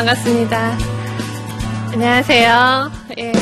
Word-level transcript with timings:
반갑습니다. 0.00 0.78
안녕하세요. 1.92 2.90
예. 3.18 3.32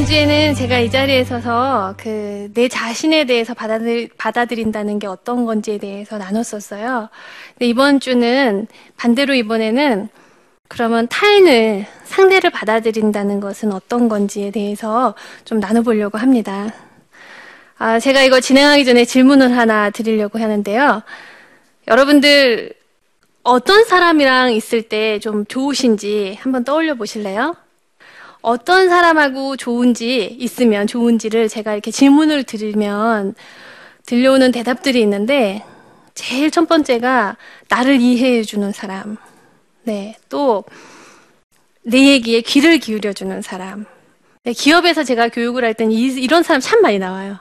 지난주에는 0.00 0.54
제가 0.54 0.78
이 0.78 0.90
자리에 0.90 1.24
서서 1.24 1.94
그 1.98 2.48
내 2.54 2.68
자신에 2.68 3.26
대해서 3.26 3.52
받아들, 3.54 4.08
받아들인다는 4.16 4.98
게 4.98 5.06
어떤 5.06 5.44
건지에 5.44 5.76
대해서 5.78 6.16
나눴었어요. 6.16 7.08
근데 7.54 7.66
이번 7.66 8.00
주는 8.00 8.66
반대로 8.96 9.34
이번에는 9.34 10.08
그러면 10.68 11.06
타인을, 11.08 11.84
상대를 12.04 12.50
받아들인다는 12.50 13.40
것은 13.40 13.72
어떤 13.72 14.08
건지에 14.08 14.50
대해서 14.50 15.14
좀 15.44 15.60
나눠보려고 15.60 16.16
합니다. 16.18 16.72
아, 17.78 18.00
제가 18.00 18.22
이거 18.22 18.40
진행하기 18.40 18.84
전에 18.86 19.04
질문을 19.04 19.56
하나 19.56 19.90
드리려고 19.90 20.38
하는데요. 20.38 21.02
여러분들 21.88 22.72
어떤 23.42 23.84
사람이랑 23.84 24.52
있을 24.52 24.82
때 24.82 25.18
좀 25.20 25.44
좋으신지 25.44 26.38
한번 26.40 26.64
떠올려 26.64 26.94
보실래요? 26.94 27.54
어떤 28.42 28.88
사람하고 28.88 29.56
좋은지 29.56 30.36
있으면 30.38 30.86
좋은지를 30.86 31.48
제가 31.48 31.72
이렇게 31.72 31.90
질문을 31.90 32.44
드리면 32.44 33.34
들려오는 34.06 34.50
대답들이 34.52 35.00
있는데 35.02 35.62
제일 36.14 36.50
첫 36.50 36.68
번째가 36.68 37.36
나를 37.68 38.00
이해해 38.00 38.42
주는 38.42 38.72
사람. 38.72 39.16
네. 39.84 40.16
또 40.28 40.64
내 41.82 42.08
얘기에 42.08 42.42
귀를 42.42 42.78
기울여 42.78 43.12
주는 43.12 43.40
사람. 43.42 43.86
네, 44.44 44.52
기업에서 44.52 45.02
제가 45.04 45.28
교육을 45.28 45.64
할 45.64 45.74
때는 45.74 45.92
이런 45.92 46.42
사람 46.42 46.60
참 46.60 46.82
많이 46.82 46.98
나와요. 46.98 47.38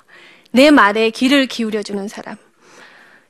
내 0.51 0.71
말에 0.71 1.09
귀를 1.11 1.45
기울여 1.45 1.83
주는 1.83 2.07
사람. 2.07 2.37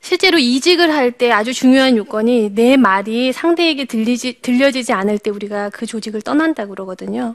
실제로 0.00 0.38
이직을 0.38 0.94
할 0.94 1.12
때 1.12 1.30
아주 1.30 1.52
중요한 1.52 1.96
요건이 1.96 2.54
내 2.54 2.76
말이 2.76 3.32
상대에게 3.32 3.84
들리지, 3.84 4.38
들려지지 4.40 4.92
않을 4.92 5.18
때 5.18 5.30
우리가 5.30 5.70
그 5.70 5.84
조직을 5.84 6.22
떠난다 6.22 6.66
그러거든요. 6.66 7.34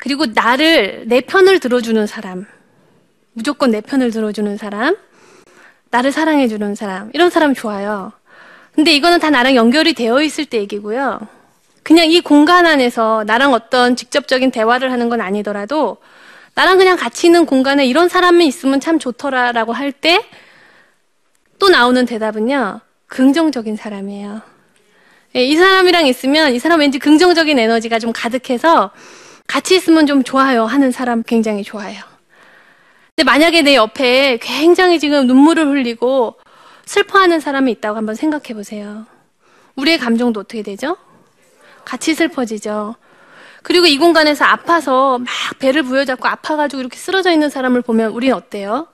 그리고 0.00 0.26
나를, 0.26 1.04
내 1.06 1.20
편을 1.20 1.60
들어주는 1.60 2.06
사람. 2.06 2.46
무조건 3.32 3.70
내 3.70 3.80
편을 3.80 4.10
들어주는 4.10 4.56
사람. 4.56 4.96
나를 5.90 6.12
사랑해주는 6.12 6.74
사람. 6.74 7.10
이런 7.14 7.30
사람 7.30 7.54
좋아요. 7.54 8.12
근데 8.74 8.92
이거는 8.94 9.18
다 9.18 9.30
나랑 9.30 9.56
연결이 9.56 9.92
되어 9.92 10.22
있을 10.22 10.46
때 10.46 10.58
얘기고요. 10.58 11.20
그냥 11.82 12.10
이 12.10 12.20
공간 12.20 12.66
안에서 12.66 13.24
나랑 13.26 13.52
어떤 13.52 13.96
직접적인 13.96 14.50
대화를 14.50 14.92
하는 14.92 15.08
건 15.08 15.20
아니더라도 15.20 15.98
나랑 16.54 16.78
그냥 16.78 16.96
같이 16.96 17.26
있는 17.26 17.46
공간에 17.46 17.86
이런 17.86 18.08
사람이 18.08 18.46
있으면 18.46 18.80
참 18.80 18.98
좋더라라고 18.98 19.72
할 19.72 19.92
때 19.92 20.22
또 21.58 21.68
나오는 21.68 22.06
대답은요. 22.06 22.80
긍정적인 23.06 23.76
사람이에요. 23.76 24.40
예, 25.36 25.44
이 25.44 25.54
사람이랑 25.56 26.06
있으면 26.06 26.54
이 26.54 26.58
사람 26.58 26.80
왠지 26.80 26.98
긍정적인 26.98 27.58
에너지가 27.58 27.98
좀 27.98 28.12
가득해서 28.14 28.90
같이 29.50 29.74
있으면 29.74 30.06
좀 30.06 30.22
좋아요 30.22 30.64
하는 30.64 30.92
사람 30.92 31.24
굉장히 31.24 31.64
좋아요. 31.64 32.00
근데 33.16 33.24
만약에 33.24 33.62
내 33.62 33.74
옆에 33.74 34.38
굉장히 34.40 35.00
지금 35.00 35.26
눈물을 35.26 35.66
흘리고 35.66 36.36
슬퍼하는 36.86 37.40
사람이 37.40 37.72
있다고 37.72 37.96
한번 37.96 38.14
생각해 38.14 38.54
보세요. 38.54 39.06
우리의 39.74 39.98
감정도 39.98 40.38
어떻게 40.38 40.62
되죠? 40.62 40.96
같이 41.84 42.14
슬퍼지죠. 42.14 42.94
그리고 43.64 43.86
이 43.86 43.98
공간에서 43.98 44.44
아파서 44.44 45.18
막 45.18 45.28
배를 45.58 45.82
부여잡고 45.82 46.28
아파가지고 46.28 46.80
이렇게 46.80 46.96
쓰러져 46.96 47.32
있는 47.32 47.50
사람을 47.50 47.82
보면 47.82 48.12
우리는 48.12 48.36
어때요? 48.36 48.86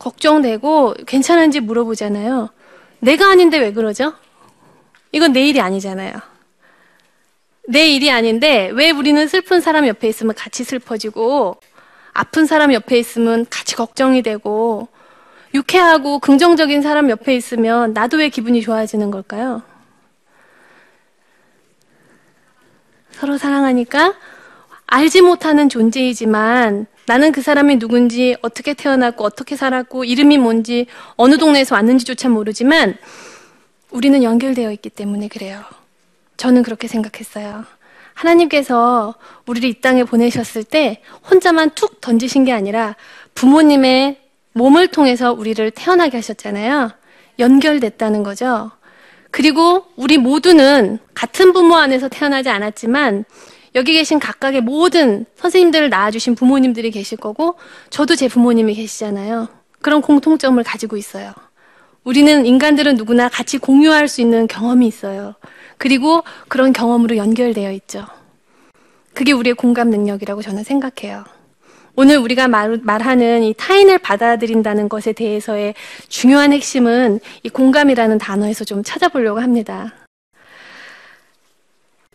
걱정되고 0.00 0.94
괜찮은지 1.06 1.60
물어보잖아요. 1.60 2.48
내가 2.98 3.30
아닌데 3.30 3.58
왜 3.58 3.72
그러죠? 3.72 4.14
이건 5.12 5.32
내 5.32 5.46
일이 5.46 5.60
아니잖아요. 5.60 6.35
내 7.68 7.88
일이 7.88 8.10
아닌데 8.10 8.70
왜 8.74 8.90
우리는 8.90 9.26
슬픈 9.26 9.60
사람 9.60 9.86
옆에 9.86 10.08
있으면 10.08 10.34
같이 10.34 10.64
슬퍼지고 10.64 11.56
아픈 12.12 12.46
사람 12.46 12.72
옆에 12.72 12.98
있으면 12.98 13.46
같이 13.50 13.74
걱정이 13.74 14.22
되고 14.22 14.88
유쾌하고 15.52 16.18
긍정적인 16.20 16.82
사람 16.82 17.10
옆에 17.10 17.34
있으면 17.34 17.92
나도 17.92 18.18
왜 18.18 18.28
기분이 18.28 18.62
좋아지는 18.62 19.10
걸까요? 19.10 19.62
서로 23.10 23.38
사랑하니까 23.38 24.14
알지 24.86 25.22
못하는 25.22 25.68
존재이지만 25.68 26.86
나는 27.06 27.32
그 27.32 27.40
사람이 27.40 27.78
누군지 27.78 28.36
어떻게 28.42 28.74
태어났고 28.74 29.24
어떻게 29.24 29.56
살았고 29.56 30.04
이름이 30.04 30.38
뭔지 30.38 30.86
어느 31.16 31.38
동네에서 31.38 31.74
왔는지조차 31.74 32.28
모르지만 32.28 32.96
우리는 33.90 34.22
연결되어 34.22 34.70
있기 34.72 34.90
때문에 34.90 35.28
그래요. 35.28 35.64
저는 36.36 36.62
그렇게 36.62 36.88
생각했어요. 36.88 37.64
하나님께서 38.14 39.14
우리를 39.46 39.68
이 39.68 39.80
땅에 39.80 40.04
보내셨을 40.04 40.64
때 40.64 41.02
혼자만 41.30 41.70
툭 41.74 42.00
던지신 42.00 42.44
게 42.44 42.52
아니라 42.52 42.96
부모님의 43.34 44.20
몸을 44.52 44.88
통해서 44.88 45.32
우리를 45.32 45.70
태어나게 45.72 46.16
하셨잖아요. 46.16 46.92
연결됐다는 47.38 48.22
거죠. 48.22 48.70
그리고 49.30 49.84
우리 49.96 50.16
모두는 50.16 50.98
같은 51.12 51.52
부모 51.52 51.76
안에서 51.76 52.08
태어나지 52.08 52.48
않았지만 52.48 53.26
여기 53.74 53.92
계신 53.92 54.18
각각의 54.18 54.62
모든 54.62 55.26
선생님들을 55.36 55.90
낳아주신 55.90 56.34
부모님들이 56.34 56.90
계실 56.90 57.18
거고 57.18 57.56
저도 57.90 58.16
제 58.16 58.28
부모님이 58.28 58.74
계시잖아요. 58.74 59.48
그런 59.82 60.00
공통점을 60.00 60.62
가지고 60.64 60.96
있어요. 60.96 61.34
우리는 62.02 62.46
인간들은 62.46 62.94
누구나 62.94 63.28
같이 63.28 63.58
공유할 63.58 64.08
수 64.08 64.22
있는 64.22 64.46
경험이 64.46 64.86
있어요. 64.86 65.34
그리고 65.78 66.24
그런 66.48 66.72
경험으로 66.72 67.16
연결되어 67.16 67.72
있죠. 67.72 68.06
그게 69.14 69.32
우리의 69.32 69.54
공감 69.54 69.90
능력이라고 69.90 70.42
저는 70.42 70.62
생각해요. 70.62 71.24
오늘 71.98 72.18
우리가 72.18 72.46
말, 72.46 72.78
말하는 72.82 73.42
이 73.42 73.54
타인을 73.54 73.98
받아들인다는 73.98 74.90
것에 74.90 75.12
대해서의 75.12 75.74
중요한 76.08 76.52
핵심은 76.52 77.20
이 77.42 77.48
공감이라는 77.48 78.18
단어에서 78.18 78.64
좀 78.64 78.82
찾아보려고 78.82 79.40
합니다. 79.40 79.94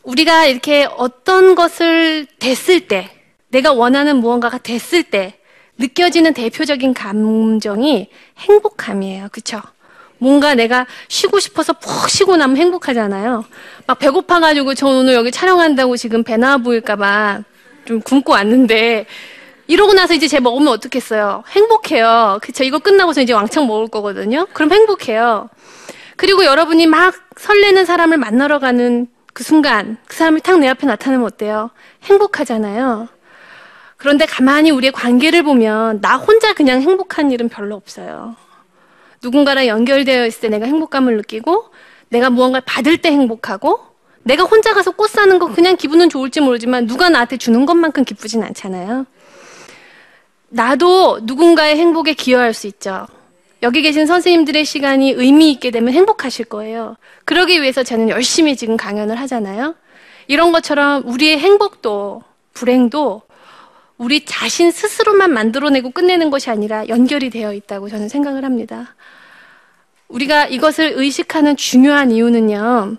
우리가 0.03 0.45
이렇게 0.45 0.87
어떤 0.97 1.55
것을 1.55 2.27
됐을 2.37 2.87
때, 2.87 3.09
내가 3.49 3.73
원하는 3.73 4.17
무언가가 4.17 4.59
됐을 4.59 5.03
때 5.03 5.39
느껴지는 5.79 6.33
대표적인 6.35 6.93
감정이 6.93 8.09
행복함이에요. 8.37 9.29
그쵸? 9.31 9.61
뭔가 10.21 10.53
내가 10.53 10.85
쉬고 11.07 11.39
싶어서 11.39 11.73
푹 11.73 12.07
쉬고 12.07 12.37
나면 12.37 12.55
행복하잖아요. 12.55 13.43
막 13.87 13.97
배고파가지고 13.97 14.75
저 14.75 14.85
오늘 14.85 15.15
여기 15.15 15.31
촬영한다고 15.31 15.97
지금 15.97 16.23
배 16.23 16.37
나와 16.37 16.57
보일까봐 16.57 17.41
좀 17.85 18.01
굶고 18.01 18.33
왔는데 18.33 19.07
이러고 19.65 19.93
나서 19.93 20.13
이제 20.13 20.27
제 20.27 20.39
먹으면 20.39 20.67
어떻겠어요? 20.73 21.43
행복해요. 21.49 22.37
그쵸? 22.43 22.63
이거 22.63 22.77
끝나고서 22.77 23.21
이제 23.21 23.33
왕창 23.33 23.65
먹을 23.65 23.87
거거든요. 23.87 24.45
그럼 24.53 24.71
행복해요. 24.71 25.49
그리고 26.17 26.45
여러분이 26.45 26.85
막 26.85 27.15
설레는 27.37 27.85
사람을 27.85 28.17
만나러 28.17 28.59
가는 28.59 29.07
그 29.33 29.43
순간 29.43 29.97
그 30.05 30.15
사람이 30.15 30.41
탁 30.41 30.59
내 30.59 30.67
앞에 30.67 30.85
나타나면 30.85 31.25
어때요? 31.25 31.71
행복하잖아요. 32.03 33.07
그런데 33.97 34.27
가만히 34.27 34.69
우리의 34.69 34.91
관계를 34.91 35.41
보면 35.41 35.99
나 36.01 36.17
혼자 36.17 36.53
그냥 36.53 36.79
행복한 36.81 37.31
일은 37.31 37.49
별로 37.49 37.75
없어요. 37.75 38.35
누군가랑 39.23 39.67
연결되어 39.67 40.25
있을 40.25 40.41
때 40.41 40.49
내가 40.49 40.65
행복감을 40.65 41.17
느끼고 41.17 41.65
내가 42.09 42.29
무언가를 42.29 42.63
받을 42.65 42.97
때 42.97 43.11
행복하고 43.11 43.79
내가 44.23 44.43
혼자 44.43 44.73
가서 44.73 44.91
꽃 44.91 45.09
사는 45.09 45.39
거 45.39 45.47
그냥 45.47 45.75
기분은 45.77 46.09
좋을지 46.09 46.41
모르지만 46.41 46.87
누가 46.87 47.09
나한테 47.09 47.37
주는 47.37 47.65
것만큼 47.65 48.03
기쁘진 48.03 48.43
않잖아요. 48.43 49.05
나도 50.49 51.21
누군가의 51.23 51.77
행복에 51.77 52.13
기여할 52.13 52.53
수 52.53 52.67
있죠. 52.67 53.07
여기 53.63 53.81
계신 53.81 54.05
선생님들의 54.05 54.65
시간이 54.65 55.11
의미 55.11 55.51
있게 55.51 55.71
되면 55.71 55.93
행복하실 55.93 56.45
거예요. 56.45 56.97
그러기 57.25 57.61
위해서 57.61 57.83
저는 57.83 58.09
열심히 58.09 58.55
지금 58.55 58.75
강연을 58.75 59.19
하잖아요. 59.21 59.75
이런 60.27 60.51
것처럼 60.51 61.03
우리의 61.05 61.37
행복도 61.39 62.23
불행도 62.53 63.21
우리 64.01 64.25
자신 64.25 64.71
스스로만 64.71 65.31
만들어내고 65.31 65.91
끝내는 65.91 66.31
것이 66.31 66.49
아니라 66.49 66.87
연결이 66.87 67.29
되어 67.29 67.53
있다고 67.53 67.87
저는 67.87 68.09
생각을 68.09 68.43
합니다. 68.43 68.95
우리가 70.07 70.47
이것을 70.47 70.93
의식하는 70.95 71.55
중요한 71.55 72.09
이유는요. 72.09 72.97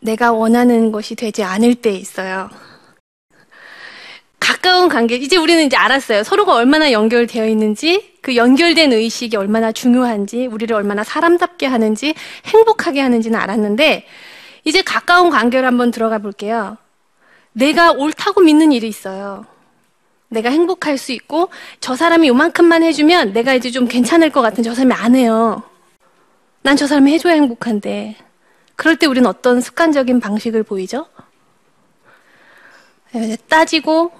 내가 0.00 0.32
원하는 0.32 0.92
것이 0.92 1.14
되지 1.14 1.42
않을 1.42 1.76
때 1.76 1.90
있어요. 1.92 2.50
가까운 4.38 4.90
관계, 4.90 5.16
이제 5.16 5.38
우리는 5.38 5.64
이제 5.64 5.74
알았어요. 5.74 6.22
서로가 6.22 6.54
얼마나 6.54 6.92
연결되어 6.92 7.48
있는지, 7.48 8.12
그 8.20 8.36
연결된 8.36 8.92
의식이 8.92 9.38
얼마나 9.38 9.72
중요한지, 9.72 10.48
우리를 10.48 10.76
얼마나 10.76 11.02
사람답게 11.02 11.64
하는지, 11.64 12.14
행복하게 12.44 13.00
하는지는 13.00 13.40
알았는데, 13.40 14.04
이제 14.64 14.82
가까운 14.82 15.30
관계를 15.30 15.66
한번 15.66 15.90
들어가 15.90 16.18
볼게요. 16.18 16.76
내가 17.56 17.92
옳다고 17.92 18.42
믿는 18.42 18.70
일이 18.70 18.86
있어요. 18.86 19.46
내가 20.28 20.50
행복할 20.50 20.98
수 20.98 21.12
있고, 21.12 21.48
저 21.80 21.96
사람이 21.96 22.28
요만큼만 22.28 22.82
해주면 22.82 23.32
내가 23.32 23.54
이제 23.54 23.70
좀 23.70 23.88
괜찮을 23.88 24.28
것 24.30 24.42
같은 24.42 24.62
저 24.62 24.74
사람이 24.74 24.92
안 24.92 25.14
해요. 25.14 25.62
난 26.62 26.76
저 26.76 26.86
사람이 26.86 27.10
해줘야 27.12 27.32
행복한데. 27.32 28.16
그럴 28.74 28.96
때 28.96 29.06
우리는 29.06 29.26
어떤 29.26 29.62
습관적인 29.62 30.20
방식을 30.20 30.64
보이죠? 30.64 31.06
따지고, 33.48 34.12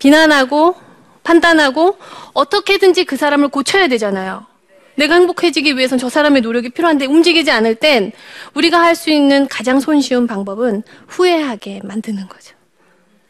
비난하고, 0.00 0.74
판단하고, 1.22 1.96
어떻게든지 2.32 3.04
그 3.04 3.16
사람을 3.16 3.48
고쳐야 3.48 3.86
되잖아요. 3.86 4.46
내가 4.94 5.14
행복해지기 5.14 5.76
위해선 5.76 5.98
저 5.98 6.08
사람의 6.08 6.42
노력이 6.42 6.70
필요한데 6.70 7.06
움직이지 7.06 7.50
않을 7.50 7.76
땐 7.76 8.12
우리가 8.54 8.80
할 8.80 8.94
수 8.94 9.10
있는 9.10 9.48
가장 9.48 9.80
손쉬운 9.80 10.26
방법은 10.26 10.82
후회하게 11.08 11.80
만드는 11.82 12.28
거죠. 12.28 12.54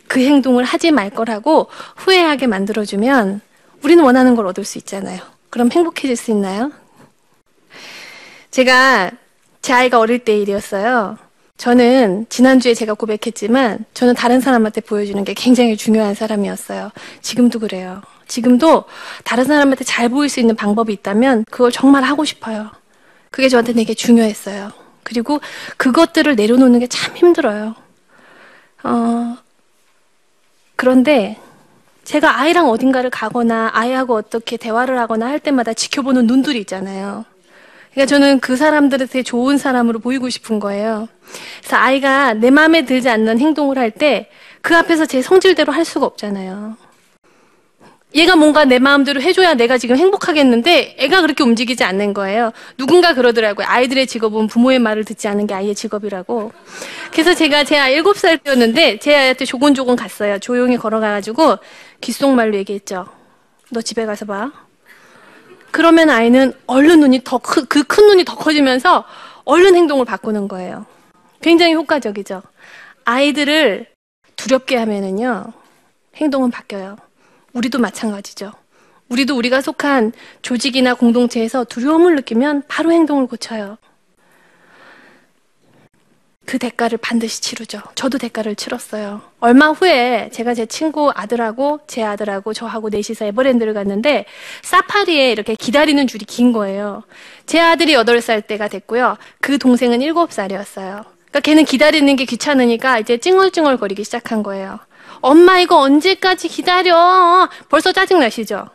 그 0.09 0.21
행동을 0.21 0.65
하지 0.65 0.91
말 0.91 1.09
거라고 1.09 1.69
후회하게 1.97 2.47
만들어주면 2.49 3.41
우리는 3.83 4.05
원하는 4.05 4.35
걸 4.35 4.47
얻을 4.47 4.65
수 4.65 4.79
있잖아요. 4.79 5.21
그럼 5.51 5.71
행복해질 5.71 6.17
수 6.17 6.31
있나요? 6.33 6.73
제가 8.51 9.11
제 9.63 9.73
아이가 9.73 9.99
어릴 9.99 10.19
때 10.19 10.37
일이었어요. 10.37 11.17
저는 11.57 12.27
지난주에 12.29 12.75
제가 12.75 12.95
고백했지만 12.95 13.85
저는 13.95 14.15
다른 14.15 14.41
사람한테 14.41 14.81
보여주는 14.81 15.23
게 15.25 15.33
굉장히 15.33 15.77
중요한 15.77 16.15
사람이었어요. 16.15 16.91
지금도 17.23 17.61
그래요. 17.61 18.03
지금도 18.29 18.85
다른 19.25 19.45
사람한테 19.45 19.85
잘 19.85 20.09
보일 20.09 20.29
수 20.29 20.41
있는 20.41 20.57
방법이 20.57 20.93
있다면 20.93 21.45
그걸 21.51 21.71
정말 21.73 22.03
하고 22.05 22.25
싶어요. 22.25 22.71
그게 23.31 23.49
저한테 23.49 23.73
되게 23.73 23.95
중요했어요. 23.95 24.73
그리고 25.05 25.41
그것들을 25.77 26.35
내려놓는 26.37 26.81
게 26.81 26.87
참 26.89 27.17
힘들어요. 27.17 27.75
어, 28.85 29.37
그런데 30.77 31.39
제가 32.05 32.41
아이랑 32.41 32.69
어딘가를 32.69 33.11
가거나 33.11 33.71
아이하고 33.73 34.15
어떻게 34.17 34.57
대화를 34.57 34.99
하거나 34.99 35.27
할 35.27 35.39
때마다 35.39 35.73
지켜보는 35.73 36.27
눈들이 36.27 36.59
있잖아요. 36.61 37.25
그러니까 37.93 38.07
저는 38.09 38.41
그 38.41 38.57
사람들한테 38.57 39.23
좋은 39.23 39.59
사람으로 39.59 39.99
보이고 40.01 40.29
싶은 40.29 40.59
거예요. 40.61 41.09
그래서 41.61 41.77
아이가 41.77 42.35
내 42.35 42.51
마음에 42.51 42.85
들지 42.85 43.09
않는 43.09 43.39
행동을 43.39 43.79
할 43.79 43.91
때 43.93 44.29
그 44.63 44.77
앞에서 44.77 45.07
제 45.07 45.21
성질대로 45.23 45.73
할 45.73 45.85
수가 45.85 46.07
없잖아요. 46.07 46.77
얘가 48.15 48.37
뭔가 48.37 48.65
내 48.65 48.79
마음대로 48.79 49.23
해줘야 49.23 49.55
내가 49.55 49.79
지금 49.79 49.97
행복하겠는데 49.97 50.97
애가 50.99 51.23
그렇게 51.23 51.43
움직이지 51.43 51.83
않는 51.85 52.13
거예요. 52.13 52.53
누군가 52.77 53.15
그러더라고요. 53.15 53.67
아이들의 53.67 54.07
직업은 54.07 54.49
부모의 54.49 54.79
말을 54.79 55.05
듣지 55.05 55.29
않는 55.29 55.47
게 55.47 55.55
아이의 55.55 55.75
직업이라고. 55.75 56.53
그래서 57.11 57.35
제가 57.35 57.65
제 57.65 57.79
아이 57.79 58.01
7살 58.01 58.43
때였는데 58.43 58.99
제 58.99 59.15
아이한테 59.15 59.45
조곤조곤 59.45 59.97
갔어요. 59.97 60.39
조용히 60.39 60.77
걸어가가지고 60.77 61.59
귓속말로 62.01 62.57
얘기했죠. 62.59 63.07
너 63.71 63.81
집에 63.81 64.05
가서 64.05 64.27
봐. 64.27 64.53
그러면 65.71 66.11
아이는 66.11 66.53
얼른 66.67 67.01
눈이 67.01 67.23
더, 67.25 67.39
그큰 67.39 68.07
눈이 68.07 68.25
더 68.25 68.37
커지면서 68.37 69.05
얼른 69.45 69.75
행동을 69.75 70.05
바꾸는 70.05 70.47
거예요. 70.49 70.85
굉장히 71.41 71.75
효과적이죠. 71.75 72.43
아이들을 73.07 73.87
두렵게 74.37 74.77
하면은요, 74.77 75.47
행동은 76.17 76.51
바뀌어요. 76.51 76.97
우리도 77.53 77.79
마찬가지죠. 77.79 78.53
우리도 79.09 79.37
우리가 79.37 79.61
속한 79.61 80.13
조직이나 80.41 80.95
공동체에서 80.95 81.65
두려움을 81.65 82.17
느끼면 82.17 82.65
바로 82.67 82.93
행동을 82.93 83.27
고쳐요. 83.27 83.79
그 86.45 86.59
대가를 86.59 86.99
반드시 86.99 87.41
치르죠. 87.41 87.81
저도 87.95 88.19
대가를 88.19 88.57
치렀어요. 88.57 89.23
얼마 89.39 89.71
후에 89.71 90.29
제가 90.33 90.55
제 90.55 90.67
친구 90.67 91.13
아들하고 91.15 91.81
제 91.87 92.03
아들하고 92.03 92.53
저하고 92.53 92.89
넷이서 92.89 93.27
에버랜드를 93.27 93.75
갔는데 93.75 94.25
사파리에 94.63 95.31
이렇게 95.31 95.55
기다리는 95.55 96.07
줄이 96.07 96.25
긴 96.25 96.53
거예요. 96.53 97.05
제 97.47 97.61
아들이 97.61 97.95
8살 97.95 98.47
때가 98.47 98.69
됐고요. 98.69 99.17
그 99.41 99.59
동생은 99.59 100.01
7살이었어요. 100.01 101.05
그러니까 101.05 101.41
걔는 101.41 101.65
기다리는 101.65 102.17
게 102.17 102.25
귀찮으니까 102.25 102.99
이제 102.99 103.19
찡얼찡얼 103.19 103.79
거리기 103.79 104.05
시작한 104.05 104.43
거예요. 104.43 104.81
엄마 105.23 105.61
이거 105.61 105.79
언제까지 105.79 106.49
기다려? 106.49 107.49
벌써 107.69 107.93
짜증 107.93 108.19
나시죠? 108.19 108.67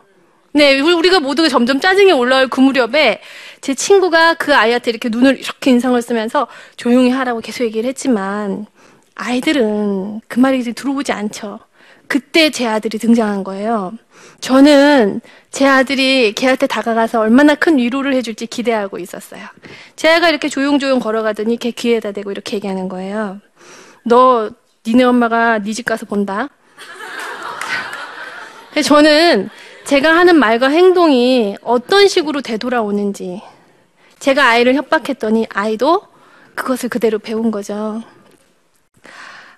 네, 0.52 0.80
우리가 0.80 1.20
모두가 1.20 1.48
점점 1.48 1.78
짜증이 1.78 2.10
올라올 2.10 2.48
그 2.48 2.60
무렵에 2.60 3.20
제 3.60 3.74
친구가 3.74 4.34
그 4.34 4.54
아이한테 4.54 4.90
이렇게 4.90 5.08
눈을 5.10 5.38
이렇게 5.38 5.70
인상을 5.70 6.00
쓰면서 6.00 6.48
조용히 6.76 7.10
하라고 7.10 7.40
계속 7.40 7.64
얘기를 7.64 7.88
했지만 7.88 8.66
아이들은 9.14 10.22
그 10.26 10.40
말이 10.40 10.58
이제 10.58 10.72
들어오지 10.72 11.12
않죠. 11.12 11.60
그때 12.06 12.48
제 12.48 12.66
아들이 12.66 12.98
등장한 12.98 13.44
거예요. 13.44 13.92
저는 14.40 15.20
제 15.50 15.66
아들이 15.66 16.32
걔한테 16.32 16.66
다가가서 16.66 17.20
얼마나 17.20 17.54
큰 17.54 17.76
위로를 17.76 18.14
해줄지 18.14 18.46
기대하고 18.46 18.98
있었어요. 18.98 19.42
제 19.96 20.08
아이가 20.08 20.30
이렇게 20.30 20.48
조용조용 20.48 21.00
걸어가더니 21.00 21.58
걔 21.58 21.70
귀에다 21.70 22.12
대고 22.12 22.30
이렇게 22.30 22.56
얘기하는 22.56 22.88
거예요. 22.88 23.40
너 24.04 24.50
니네 24.88 25.04
엄마가 25.04 25.58
네 25.58 25.72
집 25.72 25.84
가서 25.84 26.06
본다. 26.06 26.48
저는 28.82 29.50
제가 29.84 30.16
하는 30.16 30.36
말과 30.36 30.68
행동이 30.68 31.56
어떤 31.62 32.08
식으로 32.08 32.40
되돌아오는지 32.40 33.42
제가 34.18 34.46
아이를 34.48 34.74
협박했더니 34.74 35.46
아이도 35.50 36.02
그것을 36.54 36.88
그대로 36.88 37.18
배운 37.18 37.50
거죠. 37.50 38.02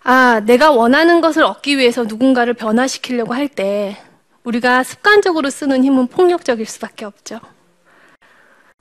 아, 0.02 0.40
내가 0.44 0.70
원하는 0.72 1.20
것을 1.20 1.44
얻기 1.44 1.78
위해서 1.78 2.04
누군가를 2.04 2.54
변화시키려고 2.54 3.34
할 3.34 3.49
때 3.49 3.96
우리가 4.42 4.82
습관적으로 4.82 5.49
쓰는 5.50 5.84
힘은 5.84 6.06
폭력적일 6.08 6.66
수밖에 6.66 7.04
없죠. 7.04 7.40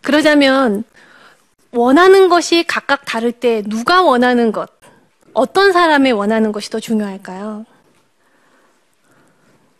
그러자면 0.01 0.83
원하는 1.71 2.29
것이 2.29 2.63
각각 2.63 3.03
다를 3.05 3.31
때 3.33 3.61
누가 3.67 4.01
원하는 4.01 4.51
것, 4.53 4.78
어떤 5.33 5.71
사람의 5.71 6.11
원하는 6.13 6.51
것이 6.51 6.69
더 6.69 6.79
중요할까요? 6.79 7.65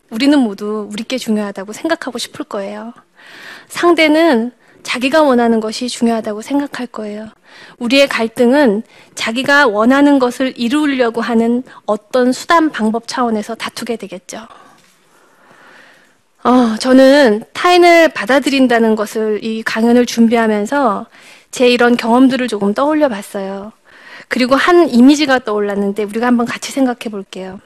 우리는 0.09 0.39
모두 0.39 0.87
우리께 0.91 1.17
중요하다고 1.17 1.73
생각하고 1.73 2.17
싶을 2.17 2.45
거예요. 2.45 2.93
상대는 3.67 4.51
자기가 4.83 5.21
원하는 5.21 5.59
것이 5.59 5.89
중요하다고 5.89 6.41
생각할 6.41 6.87
거예요. 6.87 7.29
우리의 7.77 8.07
갈등은 8.07 8.83
자기가 9.15 9.67
원하는 9.67 10.19
것을 10.19 10.53
이루려고 10.57 11.21
하는 11.21 11.63
어떤 11.85 12.31
수단 12.31 12.71
방법 12.71 13.07
차원에서 13.07 13.55
다투게 13.55 13.97
되겠죠. 13.97 14.47
어, 16.43 16.77
저는 16.79 17.43
타인을 17.53 18.09
받아들인다는 18.09 18.95
것을 18.95 19.43
이 19.43 19.61
강연을 19.61 20.05
준비하면서 20.05 21.05
제 21.51 21.67
이런 21.67 21.97
경험들을 21.97 22.47
조금 22.47 22.73
떠올려 22.73 23.09
봤어요. 23.09 23.73
그리고 24.29 24.55
한 24.55 24.89
이미지가 24.89 25.39
떠올랐는데 25.39 26.03
우리가 26.03 26.27
한번 26.27 26.45
같이 26.45 26.71
생각해 26.71 27.09
볼게요. 27.11 27.59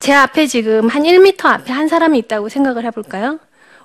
제 0.00 0.12
앞에 0.12 0.46
지금 0.46 0.88
한 0.88 1.04
1미터 1.04 1.46
앞에 1.46 1.72
한 1.72 1.88
사람이 1.88 2.18
있다고 2.18 2.48
생각을 2.48 2.84
해볼까요? 2.86 3.38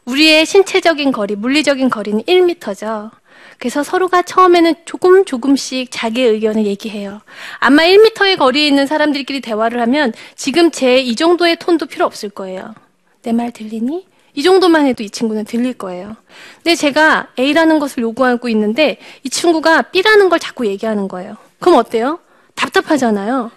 우리의 0.06 0.46
신체적인 0.46 1.12
거리, 1.14 1.36
물리적인 1.36 1.90
거리는 1.90 2.22
1미터죠. 2.24 3.12
그래서 3.60 3.84
서로가 3.84 4.24
처음에는 4.24 4.74
조금 4.86 5.24
조금씩 5.26 5.90
자기의 5.92 6.32
의견을 6.32 6.66
얘기해요. 6.66 7.22
아마 7.60 7.84
1미터의 7.84 8.38
거리에 8.38 8.68
있는 8.68 8.88
사람들끼리 8.88 9.40
대화를 9.42 9.80
하면 9.82 10.12
지금 10.36 10.72
제 10.72 10.98
이 11.00 11.16
정도의 11.16 11.58
톤도 11.58 11.86
필요 11.86 12.06
없을 12.06 12.30
거예요. 12.30 12.74
내 13.22 13.32
말 13.32 13.52
들리니? 13.52 14.06
이 14.34 14.44
정도만 14.44 14.88
해도 14.88 15.04
이 15.04 15.10
친구는 15.10 15.46
들릴 15.46 15.74
거예요. 15.76 16.16
근데 16.58 16.76
제가 16.76 17.28
A라는 17.38 17.78
것을 17.80 18.02
요구하고 18.04 18.50
있는데 18.50 18.98
이 19.24 19.30
친구가 19.30 19.84
B라는 19.84 20.30
걸 20.30 20.40
자꾸 20.40 20.66
얘기하는 20.66 21.08
거예요. 21.08 21.38
그럼 21.64 21.80
어때요? 21.80 22.20
답답하잖아요. 22.56 23.50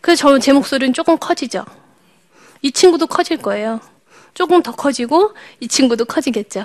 그래서 0.00 0.20
저는 0.20 0.40
제 0.40 0.52
목소리는 0.52 0.92
조금 0.92 1.18
커지죠. 1.18 1.64
이 2.62 2.70
친구도 2.70 3.06
커질 3.06 3.36
거예요. 3.38 3.80
조금 4.34 4.62
더 4.62 4.72
커지고 4.72 5.34
이 5.58 5.66
친구도 5.66 6.04
커지겠죠. 6.04 6.64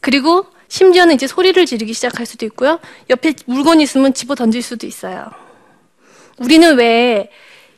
그리고 0.00 0.46
심지어는 0.68 1.14
이제 1.16 1.26
소리를 1.26 1.66
지르기 1.66 1.92
시작할 1.92 2.26
수도 2.26 2.46
있고요. 2.46 2.78
옆에 3.10 3.34
물건이 3.46 3.82
있으면 3.82 4.14
집어 4.14 4.34
던질 4.34 4.62
수도 4.62 4.86
있어요. 4.86 5.30
우리는 6.38 6.76
왜 6.76 7.30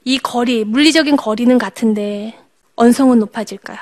이 0.08 0.18
거리, 0.18 0.64
물리적인 0.64 1.16
거리는 1.16 1.58
같은데 1.58 2.38
언성은 2.76 3.18
높아질까요? 3.18 3.76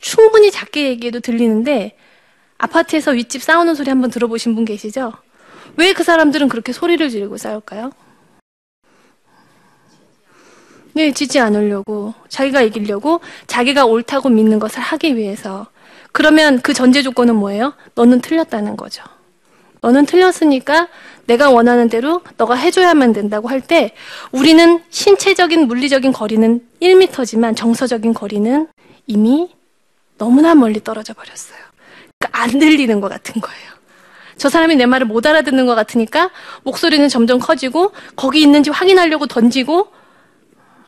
충분히 0.00 0.50
작게 0.50 0.88
얘기해도 0.88 1.20
들리는데 1.20 1.94
아파트에서 2.56 3.10
윗집 3.10 3.42
싸우는 3.42 3.74
소리 3.74 3.90
한번 3.90 4.10
들어보신 4.10 4.54
분 4.54 4.64
계시죠? 4.64 5.12
왜 5.76 5.92
그 5.92 6.04
사람들은 6.04 6.48
그렇게 6.48 6.72
소리를 6.72 7.08
지르고 7.08 7.36
싸울까요? 7.36 7.90
네, 10.94 11.12
지지 11.12 11.38
않으려고. 11.40 12.12
자기가 12.28 12.60
이기려고 12.62 13.20
자기가 13.46 13.86
옳다고 13.86 14.28
믿는 14.28 14.58
것을 14.58 14.80
하기 14.80 15.16
위해서. 15.16 15.66
그러면 16.12 16.60
그 16.60 16.74
전제 16.74 17.02
조건은 17.02 17.36
뭐예요? 17.36 17.74
너는 17.94 18.20
틀렸다는 18.20 18.76
거죠. 18.76 19.02
너는 19.80 20.04
틀렸으니까 20.06 20.88
내가 21.26 21.50
원하는 21.50 21.88
대로 21.88 22.22
너가 22.36 22.54
해줘야만 22.54 23.12
된다고 23.12 23.48
할 23.48 23.60
때 23.62 23.94
우리는 24.32 24.82
신체적인 24.90 25.66
물리적인 25.66 26.12
거리는 26.12 26.60
1미터지만 26.82 27.56
정서적인 27.56 28.12
거리는 28.12 28.68
이미 29.06 29.50
너무나 30.18 30.54
멀리 30.54 30.82
떨어져 30.84 31.14
버렸어요. 31.14 31.58
그러니까 32.18 32.42
안 32.42 32.50
들리는 32.58 33.00
것 33.00 33.08
같은 33.08 33.40
거예요. 33.40 33.72
저 34.42 34.48
사람이 34.48 34.74
내 34.74 34.86
말을 34.86 35.06
못 35.06 35.24
알아듣는 35.24 35.66
것 35.66 35.76
같으니까 35.76 36.32
목소리는 36.64 37.08
점점 37.08 37.38
커지고 37.38 37.92
거기 38.16 38.42
있는지 38.42 38.70
확인하려고 38.70 39.28
던지고 39.28 39.86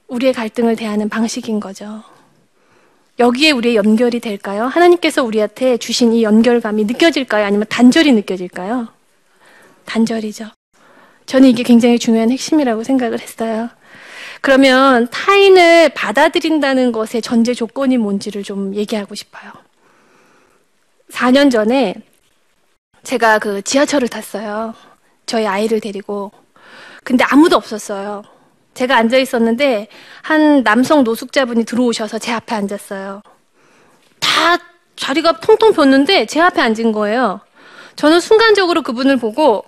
우리의 0.09 0.33
갈등을 0.33 0.75
대하는 0.75 1.09
방식인 1.09 1.61
거죠. 1.61 2.03
여기에 3.21 3.53
우리의 3.53 3.77
연결이 3.77 4.19
될까요? 4.19 4.65
하나님께서 4.65 5.23
우리한테 5.23 5.77
주신 5.77 6.13
이 6.13 6.25
연결감이 6.25 6.85
느껴질까요? 6.87 7.47
아니면 7.47 7.67
단절이 7.71 8.13
느껴질까요? 8.15 8.89
단절이죠. 9.85 10.47
저는 11.27 11.49
이게 11.49 11.63
굉장히 11.63 12.01
중요한 12.01 12.33
핵심이라고 12.33 12.83
생각을 12.83 13.21
했어요. 13.21 13.69
그러면 14.41 15.07
타인을 15.13 15.91
받아들인다는 15.91 16.91
것의 16.91 17.23
전제 17.23 17.55
조건이 17.55 17.99
뭔지를 17.99 18.43
좀 18.43 18.75
얘기하고 18.75 19.15
싶어요. 19.15 19.53
4년 21.13 21.53
전에 21.53 21.95
제가 23.05 23.39
그 23.39 23.63
지하철을 23.63 24.09
탔어요. 24.09 24.75
저희 25.27 25.47
아이를 25.47 25.81
데리고. 25.81 26.33
근데 27.05 27.25
아무도 27.25 27.57
없었어요. 27.57 28.23
제가 28.73 28.97
앉아 28.97 29.19
있었는데 29.19 29.89
한 30.23 30.63
남성 30.65 31.05
노숙자분이 31.05 31.65
들어오셔서 31.65 32.19
제 32.19 32.33
앞에 32.33 32.55
앉았어요. 32.55 33.23
다 34.21 34.57
자리가 34.97 35.41
통통 35.41 35.73
폈는데 35.73 36.27
제 36.27 36.41
앞에 36.41 36.61
앉은 36.61 36.93
거예요. 36.93 37.41
저는 37.97 38.21
순간적으로 38.21 38.83
그분을 38.83 39.17
보고 39.19 39.65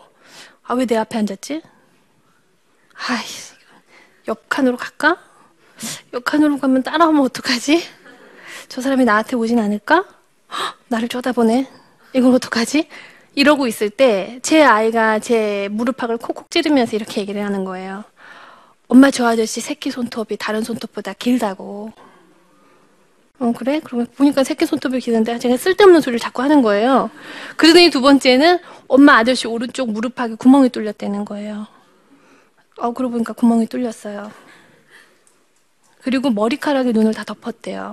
아, 0.65 0.75
왜 0.75 0.87
내 0.87 0.97
앞에 0.97 1.17
앉았지? 1.19 1.63
아이, 3.09 3.25
옆칸으로 4.27 4.77
갈까? 4.77 5.19
옆칸으로 6.13 6.59
가면 6.59 6.83
따라오면 6.83 7.23
어떡하지? 7.27 7.85
저 8.69 8.81
사람이 8.81 9.05
나한테 9.05 9.37
오진 9.37 9.61
않을까? 9.61 10.05
헉, 10.51 10.77
나를 10.89 11.09
쳐다보네. 11.09 11.71
이건 12.15 12.35
어떡하지? 12.35 12.89
이러고 13.37 13.67
있을 13.69 13.91
때 13.91 14.41
제 14.43 14.63
아이가 14.63 15.19
제 15.21 15.69
무릎팍을 15.71 16.17
콕콕 16.17 16.51
찌르면서 16.51 16.97
이렇게 16.97 17.21
얘기를 17.21 17.45
하는 17.45 17.65
거예요. 17.65 18.03
엄마 18.89 19.11
저 19.11 19.27
아저씨 19.27 19.61
새끼 19.61 19.91
손톱이 19.91 20.37
다른 20.39 20.63
손톱보다 20.63 21.13
길다고. 21.13 21.93
어, 23.39 23.53
그래? 23.57 23.81
그러면 23.85 24.07
보니까 24.17 24.43
새끼 24.43 24.65
손톱이 24.65 25.01
기는데 25.01 25.39
제가 25.39 25.57
쓸데없는 25.59 26.01
소리를 26.01 26.19
자꾸 26.19 26.43
하는 26.43 26.63
거예요. 26.63 27.11
그러더니 27.57 27.91
두 27.91 28.01
번째는 28.01 28.59
엄마 28.89 29.17
아저씨 29.19 29.47
오른쪽 29.47 29.91
무릎팍에 29.91 30.37
구멍이 30.37 30.71
뚫렸다는 30.71 31.27
거예요. 31.27 31.67
어, 32.79 32.93
그러고 32.93 33.13
보니까 33.13 33.35
구멍이 33.35 33.67
뚫렸어요. 33.67 34.31
그리고 36.01 36.31
머리카락에 36.31 36.93
눈을 36.93 37.13
다 37.13 37.25
덮었대요. 37.25 37.93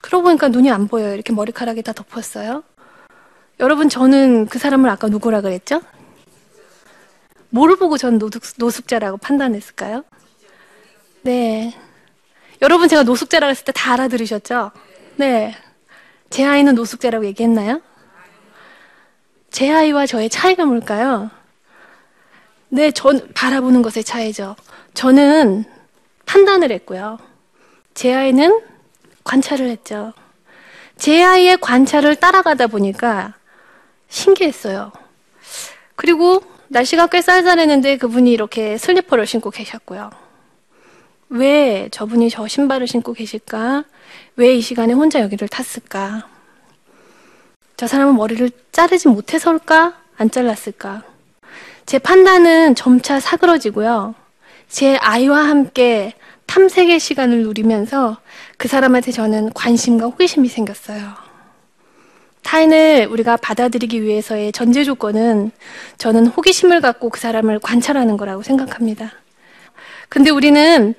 그러고 0.00 0.24
보니까 0.24 0.48
눈이 0.48 0.70
안 0.70 0.88
보여요. 0.88 1.14
이렇게 1.14 1.32
머리카락에 1.32 1.82
다 1.82 1.92
덮었어요. 1.92 2.64
여러분, 3.62 3.88
저는 3.88 4.46
그 4.46 4.58
사람을 4.58 4.90
아까 4.90 5.06
누구라 5.06 5.40
그랬죠? 5.40 5.80
뭐를 7.50 7.76
보고 7.76 7.96
전 7.96 8.18
노숙, 8.18 8.42
노숙자라고 8.58 9.18
판단했을까요? 9.18 10.04
네. 11.22 11.72
여러분, 12.60 12.88
제가 12.88 13.04
노숙자라고 13.04 13.50
했을 13.52 13.64
때 13.64 13.70
다 13.70 13.92
알아들으셨죠? 13.92 14.72
네. 15.16 15.54
제 16.28 16.44
아이는 16.44 16.74
노숙자라고 16.74 17.24
얘기했나요? 17.26 17.80
제 19.52 19.70
아이와 19.70 20.06
저의 20.06 20.28
차이가 20.28 20.64
뭘까요? 20.64 21.30
네, 22.68 22.90
전 22.90 23.32
바라보는 23.32 23.82
것의 23.82 24.02
차이죠. 24.02 24.56
저는 24.94 25.64
판단을 26.26 26.72
했고요. 26.72 27.18
제 27.94 28.12
아이는 28.12 28.60
관찰을 29.22 29.68
했죠. 29.68 30.14
제 30.96 31.22
아이의 31.22 31.58
관찰을 31.58 32.16
따라가다 32.16 32.66
보니까 32.66 33.34
신기했어요. 34.12 34.92
그리고 35.96 36.42
날씨가 36.68 37.06
꽤 37.08 37.22
쌀쌀했는데 37.22 37.96
그분이 37.96 38.30
이렇게 38.30 38.76
슬리퍼를 38.78 39.26
신고 39.26 39.50
계셨고요. 39.50 40.10
왜 41.30 41.88
저분이 41.90 42.28
저 42.30 42.46
신발을 42.46 42.86
신고 42.86 43.14
계실까? 43.14 43.84
왜 44.36 44.54
이 44.56 44.60
시간에 44.60 44.92
혼자 44.92 45.20
여기를 45.20 45.48
탔을까? 45.48 46.28
저 47.76 47.86
사람은 47.86 48.16
머리를 48.16 48.50
자르지 48.70 49.08
못해서일까? 49.08 49.94
안 50.18 50.30
잘랐을까? 50.30 51.02
제 51.86 51.98
판단은 51.98 52.74
점차 52.74 53.18
사그러지고요. 53.18 54.14
제 54.68 54.96
아이와 54.96 55.40
함께 55.48 56.12
탐색의 56.46 57.00
시간을 57.00 57.42
누리면서 57.44 58.18
그 58.58 58.68
사람한테 58.68 59.10
저는 59.10 59.52
관심과 59.54 60.06
호기심이 60.06 60.48
생겼어요. 60.48 61.31
타인을 62.42 63.08
우리가 63.10 63.36
받아들이기 63.36 64.02
위해서의 64.02 64.52
전제 64.52 64.84
조건은 64.84 65.52
저는 65.98 66.26
호기심을 66.26 66.80
갖고 66.80 67.08
그 67.10 67.20
사람을 67.20 67.60
관찰하는 67.60 68.16
거라고 68.16 68.42
생각합니다. 68.42 69.12
근데 70.08 70.30
우리는 70.30 70.94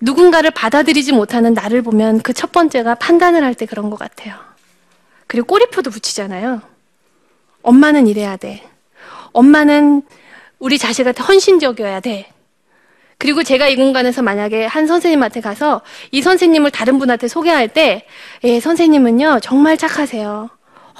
누군가를 0.00 0.50
받아들이지 0.50 1.12
못하는 1.12 1.54
나를 1.54 1.82
보면 1.82 2.20
그 2.20 2.32
첫 2.32 2.52
번째가 2.52 2.96
판단을 2.96 3.42
할 3.44 3.54
때 3.54 3.66
그런 3.66 3.90
것 3.90 3.98
같아요. 3.98 4.34
그리고 5.26 5.46
꼬리표도 5.46 5.90
붙이잖아요. 5.90 6.60
엄마는 7.62 8.06
이래야 8.06 8.36
돼. 8.36 8.62
엄마는 9.32 10.02
우리 10.58 10.78
자식한테 10.78 11.22
헌신적이어야 11.22 12.00
돼. 12.00 12.30
그리고 13.18 13.42
제가 13.42 13.68
이 13.68 13.76
공간에서 13.76 14.22
만약에 14.22 14.66
한 14.66 14.86
선생님한테 14.86 15.40
가서 15.40 15.82
이 16.10 16.20
선생님을 16.20 16.70
다른 16.70 16.98
분한테 16.98 17.28
소개할 17.28 17.68
때, 17.68 18.06
예, 18.42 18.60
선생님은요, 18.60 19.40
정말 19.40 19.76
착하세요. 19.78 20.50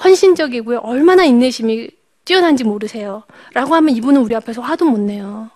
헌신적이고요. 0.03 0.79
얼마나 0.79 1.23
인내심이 1.23 1.89
뛰어난지 2.25 2.63
모르세요. 2.63 3.23
라고 3.53 3.75
하면 3.75 3.95
이분은 3.95 4.21
우리 4.21 4.35
앞에서 4.35 4.61
화도 4.61 4.85
못 4.85 4.99
내요. 4.99 5.49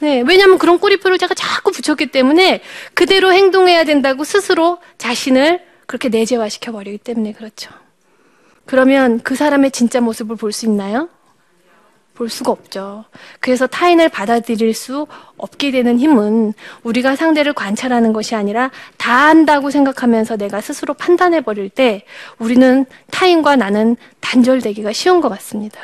네, 0.00 0.22
왜냐하면 0.26 0.58
그런 0.58 0.78
꼬리표를 0.78 1.18
제가 1.18 1.34
자꾸 1.34 1.72
붙였기 1.72 2.06
때문에 2.06 2.62
그대로 2.94 3.32
행동해야 3.32 3.84
된다고 3.84 4.22
스스로 4.22 4.78
자신을 4.96 5.60
그렇게 5.86 6.08
내재화시켜 6.08 6.70
버리기 6.70 6.98
때문에 6.98 7.32
그렇죠. 7.32 7.70
그러면 8.66 9.20
그 9.20 9.34
사람의 9.34 9.72
진짜 9.72 10.00
모습을 10.00 10.36
볼 10.36 10.52
수 10.52 10.66
있나요? 10.66 11.08
볼 12.18 12.28
수가 12.28 12.50
없죠. 12.50 13.04
그래서 13.38 13.68
타인을 13.68 14.08
받아들일 14.08 14.74
수 14.74 15.06
없게 15.36 15.70
되는 15.70 16.00
힘은 16.00 16.52
우리가 16.82 17.14
상대를 17.14 17.52
관찰하는 17.52 18.12
것이 18.12 18.34
아니라 18.34 18.72
다 18.96 19.26
안다고 19.28 19.70
생각하면서 19.70 20.36
내가 20.36 20.60
스스로 20.60 20.94
판단해 20.94 21.42
버릴 21.42 21.68
때 21.68 22.04
우리는 22.38 22.86
타인과 23.12 23.54
나는 23.54 23.96
단절되기가 24.18 24.92
쉬운 24.92 25.20
것 25.20 25.28
같습니다. 25.28 25.80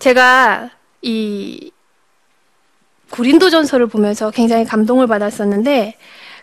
제가 0.00 0.70
이 1.00 1.70
고린도전서를 3.10 3.86
보면서 3.86 4.32
굉장히 4.32 4.64
감동을 4.64 5.06
받았었는데 5.06 5.96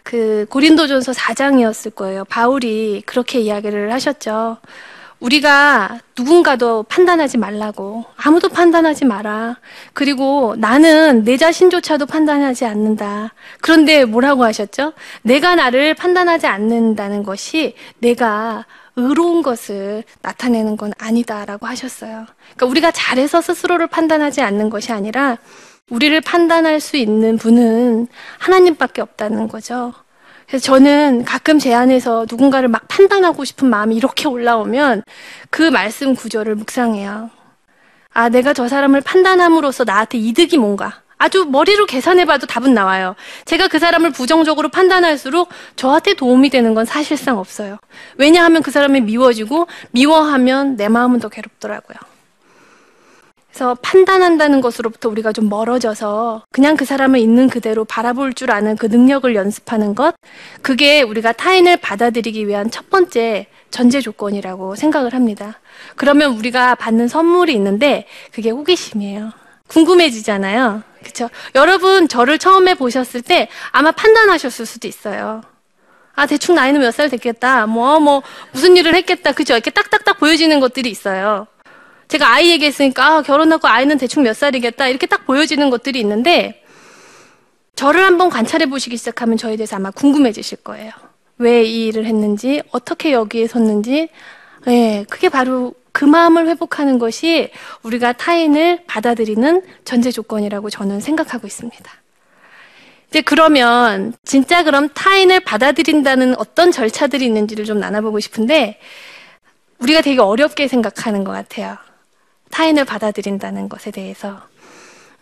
그 0.04 0.46
고린도전서 0.50 1.12
4장이었을 1.12 1.94
거예요. 1.94 2.24
바울이 2.26 3.04
그렇게 3.06 3.42
이야기를 3.42 3.92
하셨죠. 3.92 4.60
우리가 5.20 6.00
누군가도 6.18 6.84
판단하지 6.84 7.38
말라고. 7.38 8.06
아무도 8.18 8.50
판단하지 8.50 9.06
마라. 9.06 9.58
그리고 9.94 10.56
나는 10.58 11.24
내 11.24 11.38
자신조차도 11.38 12.06
판단하지 12.06 12.66
않는다. 12.66 13.34
그런데 13.62 14.06
뭐라고 14.06 14.44
하셨죠? 14.44 14.94
내가 15.22 15.56
나를 15.56 15.94
판단하지 15.94 16.48
않는다는 16.48 17.24
것이 17.24 17.76
내가 18.00 18.66
의로운 18.98 19.42
것을 19.42 20.04
나타내는 20.22 20.78
건 20.78 20.94
아니다라고 20.98 21.68
하셨어요. 21.68 22.26
그러니까 22.56 22.66
우리가 22.66 22.92
잘해서 22.92 23.42
스스로를 23.42 23.88
판단하지 23.88 24.42
않는 24.42 24.70
것이 24.70 24.94
아니라 24.94 25.38
우리를 25.90 26.20
판단할 26.22 26.80
수 26.80 26.98
있는 26.98 27.38
분은 27.38 28.08
하나님밖에 28.40 29.02
없다는 29.02 29.48
거죠. 29.48 29.94
그래서 30.48 30.64
저는 30.64 31.26
가끔 31.26 31.60
제 31.60 31.74
안에서 31.74 32.26
누군가를 32.30 32.68
막 32.68 32.88
판단하고 32.88 33.46
싶은 33.46 33.70
마음이 33.70 33.96
이렇게 33.96 34.28
올라오면 34.28 35.04
그 35.50 35.64
말씀 35.64 36.16
구절을 36.16 36.56
묵상해요. 36.56 37.30
아, 38.14 38.30
내가 38.30 38.54
저 38.54 38.68
사람을 38.68 39.02
판단함으로써 39.02 39.84
나한테 39.84 40.18
이득이 40.18 40.58
뭔가. 40.58 41.02
아주 41.18 41.46
머리로 41.46 41.86
계산해봐도 41.86 42.46
답은 42.46 42.74
나와요. 42.74 43.16
제가 43.46 43.68
그 43.68 43.80
사람을 43.80 44.12
부정적으로 44.12 44.70
판단할수록 44.70 45.50
저한테 45.76 46.14
도움이 46.14 46.50
되는 46.50 46.74
건 46.74 46.86
사실상 46.86 47.38
없어요. 47.38 47.78
왜냐하면 48.18 48.62
그 48.62 48.70
사람이 48.70 49.02
미워지고 49.02 49.68
미워하면 49.92 50.76
내 50.76 50.90
마음은 50.90 51.20
더 51.20 51.30
괴롭더라고요. 51.30 51.98
그래서 53.56 53.74
판단한다는 53.82 54.60
것으로부터 54.60 55.08
우리가 55.08 55.32
좀 55.32 55.48
멀어져서 55.48 56.44
그냥 56.52 56.76
그 56.76 56.84
사람을 56.84 57.20
있는 57.20 57.48
그대로 57.48 57.86
바라볼 57.86 58.34
줄 58.34 58.52
아는 58.52 58.76
그 58.76 58.88
능력을 58.88 59.34
연습하는 59.34 59.96
것, 59.96 60.14
그게 60.62 61.02
우리가 61.02 61.32
타인을 61.32 61.78
받아들이기 61.78 62.50
위한 62.50 62.70
첫 62.70 62.90
번째 62.90 63.48
전제 63.72 64.02
조건이라고 64.02 64.76
생각을 64.76 65.14
합니다. 65.14 65.62
그러면 65.96 66.34
우리가 66.34 66.76
받는 66.76 67.08
선물이 67.08 67.54
있는데 67.54 68.08
그게 68.34 68.50
호기심이에요. 68.50 69.32
궁금해지잖아요. 69.70 70.84
그렇죠? 71.00 71.30
여러분 71.56 72.10
저를 72.10 72.38
처음에 72.38 72.74
보셨을 72.74 73.22
때 73.22 73.48
아마 73.72 73.94
판단하셨을 73.94 74.66
수도 74.66 74.86
있어요. 74.90 75.42
아 76.14 76.26
대충 76.26 76.56
나이는 76.56 76.82
몇 76.82 76.92
살 76.92 77.10
됐겠다. 77.10 77.68
뭐뭐 77.68 78.00
뭐, 78.02 78.22
무슨 78.52 78.76
일을 78.76 78.96
했겠다. 78.96 79.32
그죠? 79.32 79.54
이렇게 79.54 79.72
딱딱딱 79.72 80.20
보여지는 80.20 80.60
것들이 80.60 80.90
있어요. 80.90 81.48
제가 82.08 82.32
아이 82.34 82.50
얘기했으니까 82.52 83.06
아, 83.18 83.22
결혼하고 83.22 83.68
아이는 83.68 83.98
대충 83.98 84.24
몇 84.24 84.36
살이겠다 84.36 84.88
이렇게 84.88 85.08
딱 85.08 85.26
보여지는 85.26 85.70
것들이 85.70 86.00
있는데 86.00 86.64
저를 87.76 88.04
한번 88.06 88.30
관찰해 88.30 88.68
보시기 88.68 88.96
시작하면 88.98 89.38
저에 89.38 89.56
대해서 89.58 89.76
아마 89.76 89.92
궁금해지실 89.92 90.60
거예요. 90.64 90.92
왜 91.38 91.66
이 91.66 91.88
일을 91.88 92.06
했는지 92.06 92.62
어떻게 92.72 93.12
여기에 93.12 93.48
섰는지 93.48 94.10
예, 94.68 95.06
그게 95.10 95.30
바로 95.30 95.74
그 95.92 96.06
마음을 96.06 96.48
회복하는 96.48 96.98
것이 97.00 97.52
우리가 97.84 98.14
타인을 98.14 98.84
받아들이는 98.88 99.62
전제 99.84 100.12
조건이라고 100.12 100.70
저는 100.70 101.00
생각하고 101.02 101.48
있습니다. 101.48 101.92
이제 103.10 103.22
그러면 103.22 104.14
진짜 104.26 104.64
그럼 104.64 104.90
타인을 104.94 105.42
받아들인다는 105.42 106.36
어떤 106.38 106.72
절차들이 106.72 107.26
있는지를 107.26 107.66
좀 107.66 107.80
나눠보고 107.80 108.20
싶은데 108.20 108.80
우리가 109.80 110.02
되게 110.02 110.20
어렵게 110.22 110.68
생각하는 110.68 111.24
것 111.24 111.32
같아요. 111.32 111.78
타인을 112.56 112.86
받아들인다는 112.86 113.68
것에 113.68 113.92
대해서. 113.92 114.40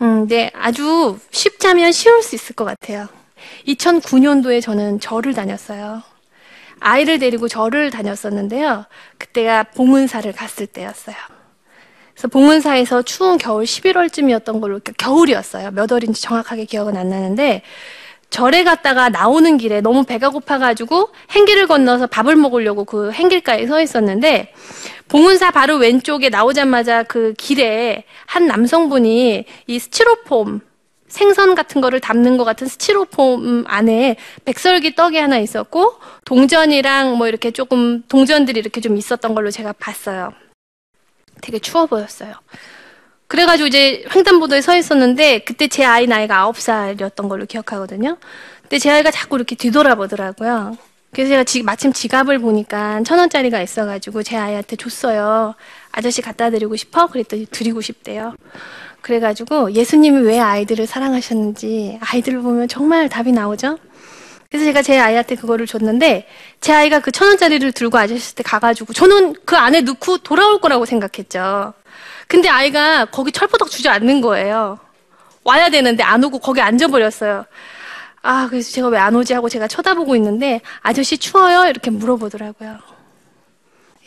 음, 0.04 0.28
네, 0.28 0.52
아주 0.54 1.18
쉽자면 1.32 1.92
쉬울 1.92 2.22
수 2.22 2.36
있을 2.36 2.56
것 2.56 2.63
같아요. 2.63 3.08
2009년도에 3.68 4.62
저는 4.62 5.00
절을 5.00 5.34
다녔어요. 5.34 6.04
아이를 6.80 7.18
데리고 7.18 7.48
절을 7.48 7.90
다녔었는데요. 7.90 8.86
그때가 9.18 9.63
봉은사를 9.63 10.32
갔을 10.32 10.68
때였어요. 10.68 11.16
그래서 12.13 12.28
봉은사에서 12.28 13.02
추운 13.02 13.40
겨울 13.40 13.63
11월쯤이었던 13.63 14.62
걸로 14.62 14.80
겨울이었어요. 14.80 15.72
몇 15.72 15.92
월인지 15.92 16.22
정확하게 16.22 16.66
기억은 16.66 16.96
안 16.96 17.10
나는데 17.10 17.63
절에 18.34 18.63
갔다가 18.63 19.10
나오는 19.10 19.60
길에 19.60 19.80
너무 19.80 20.04
배가 20.04 20.30
고파가지고 20.30 21.10
행길을 21.30 21.68
건너서 21.68 22.08
밥을 22.08 22.36
먹으려고 22.36 22.84
그 22.84 23.12
행길가에 23.12 23.68
서 23.68 23.80
있었는데 23.80 24.51
봉은사 25.07 25.51
바로 25.51 25.77
왼쪽에 25.77 26.29
나오자마자 26.29 27.03
그 27.03 27.36
길에 27.38 28.05
한 28.25 28.48
남성분이 28.48 29.46
이 29.68 29.79
스티로폼 29.79 30.62
생선 31.07 31.53
같은 31.53 31.79
거를 31.79 32.00
담는 32.00 32.38
것 32.38 32.44
같은 32.44 32.66
스티로폼 32.66 33.66
안에 33.68 34.16
백설기 34.46 34.96
떡이 34.96 35.16
하나 35.20 35.38
있었고 35.38 36.00
동전이랑 36.25 37.16
뭐 37.20 37.27
이렇게 37.27 37.51
조금 37.51 38.01
동전들이 38.07 38.60
이렇게 38.60 38.81
좀 38.81 38.98
있었던 38.98 39.36
걸로 39.36 39.51
제가 39.51 39.74
봤어요. 39.74 40.34
되게 41.40 41.60
추워 41.60 41.86
보였어요. 41.86 42.34
그래가지고 43.27 43.68
이제 43.68 44.05
횡단보도에 44.14 44.62
서 44.62 44.75
있었는데 44.77 45.40
그때 45.40 45.68
제 45.68 45.83
아이 45.83 46.07
나이가 46.07 46.40
아홉 46.40 46.59
살이었던 46.59 47.29
걸로 47.29 47.46
기억하거든요. 47.46 48.18
근데 48.62 48.79
제 48.79 48.92
아이가 48.92 49.12
자꾸 49.12 49.36
이렇게 49.38 49.55
뒤돌아보더라고요. 49.55 50.77
그래서 51.12 51.29
제가 51.29 51.44
지, 51.44 51.62
마침 51.64 51.94
지갑을 51.94 52.40
보니까 52.40 53.01
천 53.03 53.20
원짜리가 53.20 53.62
있어가지고 53.62 54.24
제 54.24 54.36
아이한테 54.38 54.75
줬어요. 54.75 55.53
아저씨 55.92 56.22
갖다 56.22 56.50
드리고 56.50 56.75
싶어? 56.75 57.07
그랬더니 57.07 57.46
드리고 57.48 57.81
싶대요. 57.81 58.36
그래가지고 59.01 59.74
예수님이 59.74 60.22
왜 60.24 60.40
아이들을 60.40 60.88
사랑하셨는지 60.88 62.00
아이들을 62.01 62.42
보면 62.42 62.68
정말 62.68 63.09
답이 63.09 63.31
나오죠? 63.31 63.77
그래서 64.50 64.66
제가 64.66 64.81
제 64.81 64.98
아이한테 65.00 65.36
그거를 65.36 65.66
줬는데 65.68 66.27
제 66.62 66.74
아이가 66.74 67.00
그 67.00 67.12
천 67.12 67.27
원짜리를 67.27 67.72
들고 67.74 67.98
아저씨 67.98 68.36
때 68.36 68.44
가가지고 68.44 68.94
저는 68.94 69.36
그 69.46 69.55
안에 69.55 69.81
넣고 69.81 70.20
돌아올 70.20 70.62
거라고 70.62 70.86
생각했죠. 70.86 71.74
근데 72.33 72.50
아이가 72.50 73.05
거기 73.05 73.31
철부덕 73.31 73.69
주저앉는 73.69 74.22
거예요. 74.22 74.79
와야 75.43 75.69
되는데 75.69 76.01
안 76.01 76.24
오고 76.24 76.39
거기 76.39 76.61
앉아버렸어요. 76.61 77.46
아, 78.24 78.48
그래서 78.50 78.72
제가 78.72 78.87
왜 78.87 78.98
안 78.98 79.15
오지 79.15 79.35
하고 79.35 79.50
제가 79.50 79.67
쳐다보고 79.67 80.15
있는데 80.15 80.61
아저씨 80.81 81.19
추워요? 81.19 81.69
이렇게 81.69 81.91
물어보더라고요. 81.91 82.79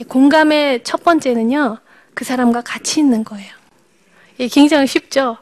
공감의 0.08 0.82
첫 0.82 1.04
번째는요, 1.04 1.78
그 2.14 2.24
사람과 2.24 2.62
같이 2.62 2.98
있는 2.98 3.22
거예요. 3.22 3.54
예, 4.40 4.48
굉장히 4.48 4.88
쉽죠? 4.88 5.36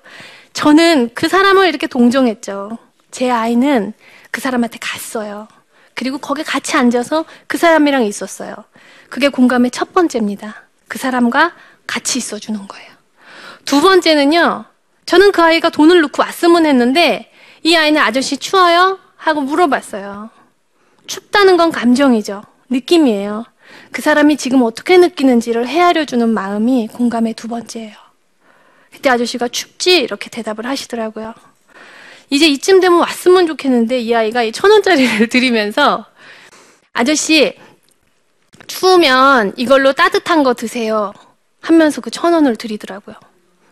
저는 0.52 1.14
그 1.14 1.26
사람을 1.26 1.66
이렇게 1.66 1.86
동정했죠. 1.86 2.76
제 3.10 3.30
아이는 3.30 3.94
그 4.30 4.42
사람한테 4.42 4.76
갔어요. 4.78 5.48
그리고 5.94 6.18
거기 6.18 6.42
같이 6.44 6.76
앉아서 6.76 7.24
그 7.46 7.56
사람이랑 7.56 8.04
있었어요. 8.04 8.54
그게 9.08 9.30
공감의 9.30 9.70
첫 9.70 9.94
번째입니다. 9.94 10.64
그 10.86 10.98
사람과 10.98 11.54
같이 11.86 12.18
있어주는 12.18 12.66
거예요. 12.66 12.92
두 13.64 13.80
번째는요, 13.80 14.64
저는 15.06 15.32
그 15.32 15.42
아이가 15.42 15.70
돈을 15.70 16.00
넣고 16.02 16.22
왔으면 16.22 16.66
했는데, 16.66 17.30
이 17.62 17.74
아이는 17.76 18.00
아저씨 18.00 18.36
추워요? 18.36 18.98
하고 19.16 19.40
물어봤어요. 19.40 20.30
춥다는 21.06 21.56
건 21.56 21.70
감정이죠. 21.72 22.42
느낌이에요. 22.70 23.44
그 23.90 24.02
사람이 24.02 24.36
지금 24.36 24.62
어떻게 24.62 24.96
느끼는지를 24.98 25.66
헤아려주는 25.66 26.28
마음이 26.28 26.88
공감의 26.88 27.34
두 27.34 27.48
번째예요. 27.48 27.94
그때 28.92 29.08
아저씨가 29.10 29.48
춥지? 29.48 29.96
이렇게 29.98 30.30
대답을 30.30 30.66
하시더라고요. 30.66 31.34
이제 32.30 32.46
이쯤 32.46 32.80
되면 32.80 32.98
왔으면 33.00 33.46
좋겠는데 33.46 34.00
이 34.00 34.14
아이가 34.14 34.42
이 34.42 34.52
천 34.52 34.70
원짜리를 34.70 35.28
드리면서 35.28 36.06
아저씨 36.92 37.56
추우면 38.66 39.54
이걸로 39.56 39.92
따뜻한 39.92 40.42
거 40.42 40.54
드세요. 40.54 41.12
하면서 41.64 42.00
그 42.00 42.10
천 42.10 42.32
원을 42.34 42.56
드리더라고요. 42.56 43.16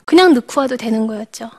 그냥 0.05 0.35
넣고 0.35 0.61
와도 0.61 0.77
되는 0.77 1.07
거였죠. 1.07 1.51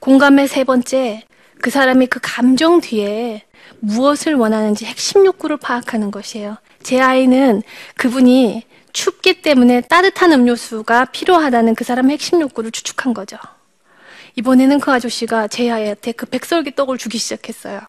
공감의 0.00 0.48
세 0.48 0.64
번째, 0.64 1.22
그 1.62 1.70
사람이 1.70 2.08
그 2.08 2.20
감정 2.22 2.80
뒤에 2.80 3.44
무엇을 3.80 4.34
원하는지 4.34 4.84
핵심 4.84 5.24
욕구를 5.24 5.56
파악하는 5.56 6.10
것이에요. 6.10 6.56
제 6.82 7.00
아이는 7.00 7.62
그분이 7.96 8.64
춥기 8.92 9.42
때문에 9.42 9.80
따뜻한 9.82 10.32
음료수가 10.32 11.06
필요하다는 11.06 11.74
그 11.74 11.84
사람의 11.84 12.14
핵심 12.14 12.40
욕구를 12.40 12.70
추측한 12.70 13.14
거죠. 13.14 13.36
이번에는 14.36 14.80
그 14.80 14.92
아저씨가 14.92 15.48
제 15.48 15.70
아이한테 15.70 16.12
그 16.12 16.26
백설기 16.26 16.74
떡을 16.74 16.98
주기 16.98 17.18
시작했어요. 17.18 17.80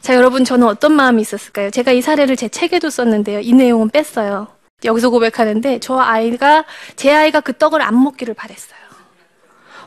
자, 0.00 0.14
여러분, 0.14 0.44
저는 0.44 0.66
어떤 0.66 0.92
마음이 0.92 1.22
있었을까요? 1.22 1.70
제가 1.70 1.92
이 1.92 2.00
사례를 2.02 2.36
제 2.36 2.48
책에도 2.48 2.90
썼는데요. 2.90 3.40
이 3.40 3.52
내용은 3.52 3.88
뺐어요. 3.90 4.48
여기서 4.84 5.08
고백하는데 5.08 5.78
저 5.80 5.98
아이가 5.98 6.64
제 6.96 7.12
아이가 7.12 7.40
그 7.40 7.56
떡을 7.56 7.80
안 7.80 8.02
먹기를 8.02 8.34
바랬어요. 8.34 8.76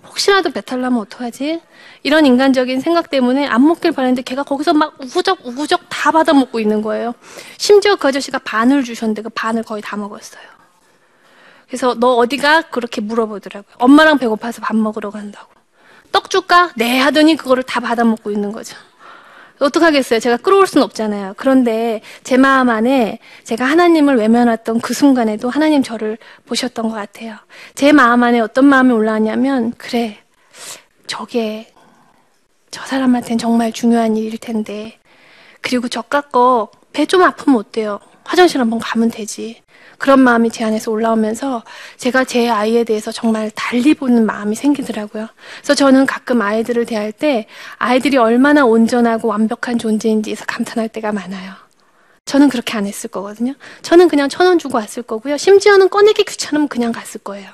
혹시라도 0.07 0.49
배탈 0.49 0.81
나면 0.81 0.99
어떡하지? 1.01 1.61
이런 2.01 2.25
인간적인 2.25 2.81
생각 2.81 3.11
때문에 3.11 3.45
안 3.45 3.67
먹길 3.67 3.91
바랬는데 3.91 4.23
걔가 4.23 4.43
거기서 4.43 4.73
막 4.73 4.95
우구적 4.99 5.45
우구적 5.45 5.81
다 5.89 6.11
받아 6.11 6.33
먹고 6.33 6.59
있는 6.59 6.81
거예요. 6.81 7.13
심지어 7.57 7.95
그 7.95 8.07
아저씨가 8.07 8.39
반을 8.39 8.83
주셨는데 8.83 9.21
그 9.21 9.29
반을 9.29 9.63
거의 9.63 9.83
다 9.83 9.95
먹었어요. 9.95 10.41
그래서 11.67 11.93
너 11.93 12.15
어디가? 12.15 12.63
그렇게 12.63 12.99
물어보더라고요. 12.99 13.75
엄마랑 13.77 14.17
배고파서 14.17 14.61
밥 14.61 14.75
먹으러 14.75 15.11
간다고. 15.11 15.51
떡 16.11 16.31
줄까? 16.31 16.71
네 16.75 16.97
하더니 16.99 17.35
그거를 17.35 17.61
다 17.61 17.79
받아 17.79 18.03
먹고 18.03 18.31
있는 18.31 18.51
거죠. 18.51 18.75
어떡하겠어요? 19.59 20.19
제가 20.19 20.37
끌어올 20.37 20.67
수는 20.67 20.83
없잖아요. 20.85 21.33
그런데 21.37 22.01
제 22.23 22.37
마음 22.37 22.69
안에 22.69 23.19
제가 23.43 23.65
하나님을 23.65 24.17
외면했던 24.17 24.79
그 24.81 24.93
순간에도 24.93 25.49
하나님 25.49 25.83
저를 25.83 26.17
보셨던 26.45 26.89
것 26.89 26.95
같아요. 26.95 27.35
제 27.75 27.91
마음 27.91 28.23
안에 28.23 28.39
어떤 28.39 28.65
마음이 28.65 28.91
올라왔냐면, 28.93 29.73
그래, 29.77 30.17
저게 31.07 31.71
저 32.71 32.85
사람한테는 32.85 33.37
정말 33.37 33.71
중요한 33.71 34.15
일일 34.15 34.37
텐데. 34.37 34.97
그리고 35.61 35.87
저 35.89 36.01
깎고 36.01 36.69
배 36.93 37.05
좀 37.05 37.23
아프면 37.23 37.59
어때요? 37.59 37.99
화장실 38.23 38.61
한번 38.61 38.79
가면 38.79 39.09
되지. 39.11 39.61
그런 39.99 40.21
마음이 40.21 40.49
제 40.49 40.63
안에서 40.63 40.89
올라오면서 40.91 41.63
제가 41.97 42.23
제 42.23 42.49
아이에 42.49 42.83
대해서 42.83 43.11
정말 43.11 43.51
달리 43.53 43.93
보는 43.93 44.25
마음이 44.25 44.55
생기더라고요. 44.55 45.27
그래서 45.57 45.75
저는 45.75 46.05
가끔 46.05 46.41
아이들을 46.41 46.85
대할 46.85 47.11
때 47.11 47.45
아이들이 47.77 48.17
얼마나 48.17 48.65
온전하고 48.65 49.27
완벽한 49.27 49.77
존재인지에서 49.77 50.45
감탄할 50.45 50.89
때가 50.89 51.11
많아요. 51.11 51.53
저는 52.25 52.49
그렇게 52.49 52.77
안 52.77 52.85
했을 52.85 53.09
거거든요. 53.09 53.53
저는 53.81 54.07
그냥 54.07 54.29
천 54.29 54.47
원 54.47 54.57
주고 54.57 54.77
왔을 54.77 55.03
거고요. 55.03 55.37
심지어는 55.37 55.89
꺼내기 55.89 56.23
귀찮으면 56.23 56.67
그냥 56.67 56.91
갔을 56.91 57.19
거예요. 57.21 57.49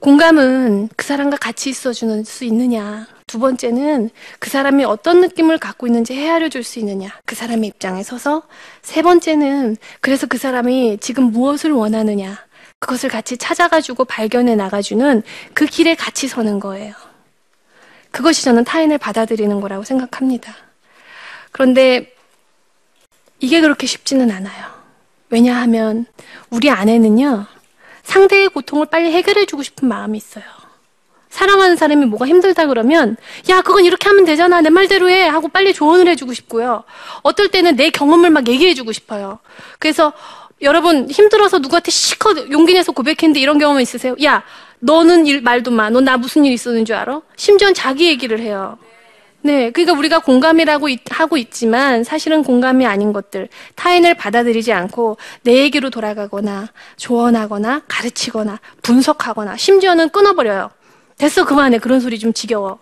공감은 0.00 0.90
그 0.96 1.04
사람과 1.04 1.36
같이 1.38 1.70
있어주는 1.70 2.24
수 2.24 2.44
있느냐. 2.44 3.06
두 3.28 3.38
번째는 3.38 4.10
그 4.40 4.50
사람이 4.50 4.84
어떤 4.84 5.20
느낌을 5.20 5.58
갖고 5.58 5.86
있는지 5.86 6.14
헤아려 6.14 6.48
줄 6.48 6.64
수 6.64 6.80
있느냐. 6.80 7.16
그 7.24 7.36
사람의 7.36 7.68
입장에 7.68 8.02
서서. 8.02 8.42
세 8.82 9.02
번째는 9.02 9.76
그래서 10.00 10.26
그 10.26 10.38
사람이 10.38 10.98
지금 11.00 11.30
무엇을 11.30 11.70
원하느냐. 11.70 12.44
그것을 12.80 13.08
같이 13.08 13.36
찾아가지고 13.36 14.04
발견해 14.04 14.56
나가주는 14.56 15.22
그 15.54 15.66
길에 15.66 15.94
같이 15.94 16.26
서는 16.26 16.58
거예요. 16.58 16.94
그것이 18.10 18.44
저는 18.44 18.64
타인을 18.64 18.98
받아들이는 18.98 19.60
거라고 19.60 19.84
생각합니다. 19.84 20.54
그런데 21.52 22.12
이게 23.40 23.60
그렇게 23.60 23.86
쉽지는 23.86 24.30
않아요. 24.30 24.66
왜냐하면 25.30 26.06
우리 26.50 26.70
안에는요, 26.70 27.46
상대의 28.02 28.48
고통을 28.48 28.86
빨리 28.86 29.12
해결해주고 29.12 29.62
싶은 29.62 29.88
마음이 29.88 30.16
있어요. 30.16 30.44
사랑하는 31.30 31.76
사람이 31.76 32.06
뭐가 32.06 32.26
힘들다 32.26 32.66
그러면, 32.66 33.16
야, 33.50 33.60
그건 33.62 33.84
이렇게 33.84 34.08
하면 34.08 34.24
되잖아. 34.24 34.60
내 34.60 34.70
말대로 34.70 35.08
해. 35.10 35.26
하고 35.26 35.48
빨리 35.48 35.72
조언을 35.74 36.08
해주고 36.08 36.32
싶고요. 36.32 36.84
어떨 37.22 37.48
때는 37.48 37.76
내 37.76 37.90
경험을 37.90 38.30
막 38.30 38.48
얘기해주고 38.48 38.92
싶어요. 38.92 39.38
그래서 39.78 40.12
여러분 40.62 41.08
힘들어서 41.10 41.58
누구한테 41.58 41.90
시컷 41.90 42.50
용기 42.50 42.74
내서 42.74 42.92
고백했는데 42.92 43.40
이런 43.40 43.58
경험 43.58 43.80
있으세요? 43.80 44.16
야, 44.24 44.42
너는 44.80 45.26
일 45.26 45.42
말도 45.42 45.70
마. 45.70 45.90
너 45.90 46.00
나 46.00 46.16
무슨 46.16 46.44
일 46.44 46.52
있었는 46.52 46.84
줄 46.84 46.96
알아? 46.96 47.20
심지어는 47.36 47.74
자기 47.74 48.08
얘기를 48.08 48.40
해요. 48.40 48.78
네, 49.40 49.70
그러니까 49.70 49.96
우리가 49.96 50.18
공감이라고 50.18 50.88
있, 50.88 51.00
하고 51.10 51.36
있지만 51.36 52.02
사실은 52.02 52.42
공감이 52.42 52.84
아닌 52.86 53.12
것들, 53.12 53.48
타인을 53.76 54.14
받아들이지 54.14 54.72
않고 54.72 55.16
내 55.42 55.58
얘기로 55.58 55.90
돌아가거나 55.90 56.68
조언하거나 56.96 57.82
가르치거나 57.86 58.58
분석하거나 58.82 59.56
심지어는 59.56 60.08
끊어버려요. 60.08 60.70
됐어, 61.18 61.44
그만해. 61.44 61.78
그런 61.78 62.00
소리 62.00 62.18
좀 62.18 62.32
지겨워. 62.32 62.78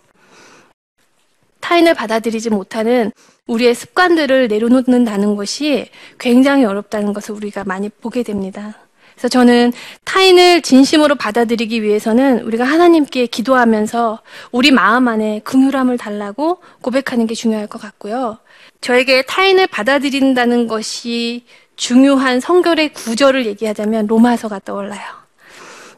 타인을 1.60 1.94
받아들이지 1.94 2.50
못하는 2.50 3.10
우리의 3.46 3.74
습관들을 3.74 4.48
내려놓는다는 4.48 5.36
것이 5.36 5.90
굉장히 6.18 6.64
어렵다는 6.64 7.12
것을 7.12 7.34
우리가 7.34 7.64
많이 7.64 7.88
보게 7.88 8.22
됩니다. 8.22 8.76
그래서 9.14 9.28
저는 9.28 9.72
타인을 10.04 10.60
진심으로 10.60 11.14
받아들이기 11.14 11.82
위해서는 11.82 12.42
우리가 12.42 12.64
하나님께 12.64 13.26
기도하면서 13.26 14.20
우리 14.52 14.70
마음 14.70 15.08
안에 15.08 15.40
긍휼함을 15.42 15.96
달라고 15.96 16.60
고백하는 16.82 17.26
게 17.26 17.34
중요할 17.34 17.66
것 17.66 17.80
같고요. 17.80 18.38
저에게 18.82 19.22
타인을 19.22 19.68
받아들인다는 19.68 20.68
것이 20.68 21.46
중요한 21.76 22.40
성결의 22.40 22.92
구절을 22.92 23.46
얘기하자면 23.46 24.06
로마서가 24.06 24.60
떠올라요. 24.60 25.02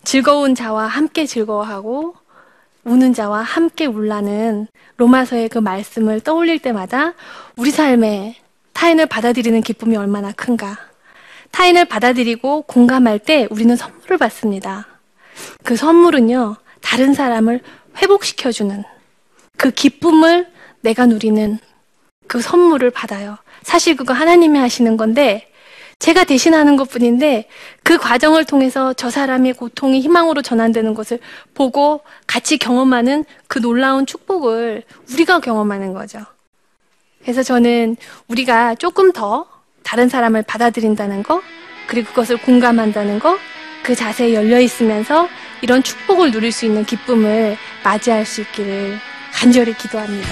즐거운 0.04 0.54
자와 0.54 0.86
함께 0.86 1.26
즐거워하고 1.26 2.14
우는 2.88 3.12
자와 3.12 3.42
함께 3.42 3.84
울라는 3.84 4.66
로마서의 4.96 5.50
그 5.50 5.58
말씀을 5.58 6.20
떠올릴 6.20 6.58
때마다 6.58 7.12
우리 7.56 7.70
삶에 7.70 8.36
타인을 8.72 9.06
받아들이는 9.06 9.60
기쁨이 9.60 9.96
얼마나 9.96 10.32
큰가. 10.32 10.78
타인을 11.50 11.84
받아들이고 11.84 12.62
공감할 12.62 13.18
때 13.18 13.46
우리는 13.50 13.76
선물을 13.76 14.16
받습니다. 14.16 14.86
그 15.64 15.76
선물은요, 15.76 16.56
다른 16.80 17.12
사람을 17.12 17.60
회복시켜주는 17.98 18.84
그 19.58 19.70
기쁨을 19.70 20.48
내가 20.80 21.04
누리는 21.04 21.58
그 22.26 22.40
선물을 22.40 22.90
받아요. 22.90 23.36
사실 23.62 23.96
그거 23.96 24.14
하나님이 24.14 24.58
하시는 24.58 24.96
건데, 24.96 25.52
제가 25.98 26.24
대신하는 26.24 26.76
것 26.76 26.88
뿐인데, 26.88 27.48
그 27.82 27.98
과정을 27.98 28.44
통해서 28.44 28.92
저 28.92 29.10
사람의 29.10 29.54
고통이 29.54 30.00
희망으로 30.00 30.42
전환되는 30.42 30.94
것을 30.94 31.18
보고 31.54 32.02
같이 32.26 32.56
경험하는 32.56 33.24
그 33.48 33.60
놀라운 33.60 34.06
축복을 34.06 34.84
우리가 35.12 35.40
경험하는 35.40 35.94
거죠. 35.94 36.20
그래서 37.22 37.42
저는 37.42 37.96
우리가 38.28 38.76
조금 38.76 39.12
더 39.12 39.46
다른 39.82 40.08
사람을 40.08 40.42
받아들인다는 40.42 41.24
거, 41.24 41.42
그리고 41.88 42.10
그것을 42.10 42.36
공감한다는 42.38 43.18
거, 43.18 43.36
그 43.82 43.94
자세에 43.94 44.34
열려 44.34 44.60
있으면서 44.60 45.28
이런 45.62 45.82
축복을 45.82 46.30
누릴 46.30 46.52
수 46.52 46.66
있는 46.66 46.84
기쁨을 46.84 47.56
맞이할 47.82 48.24
수 48.24 48.42
있기를 48.42 48.98
간절히 49.32 49.74
기도합니다. 49.76 50.28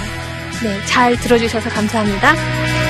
네, 0.63 0.85
잘 0.87 1.17
들어주셔서 1.17 1.71
감사합니다. 1.71 2.86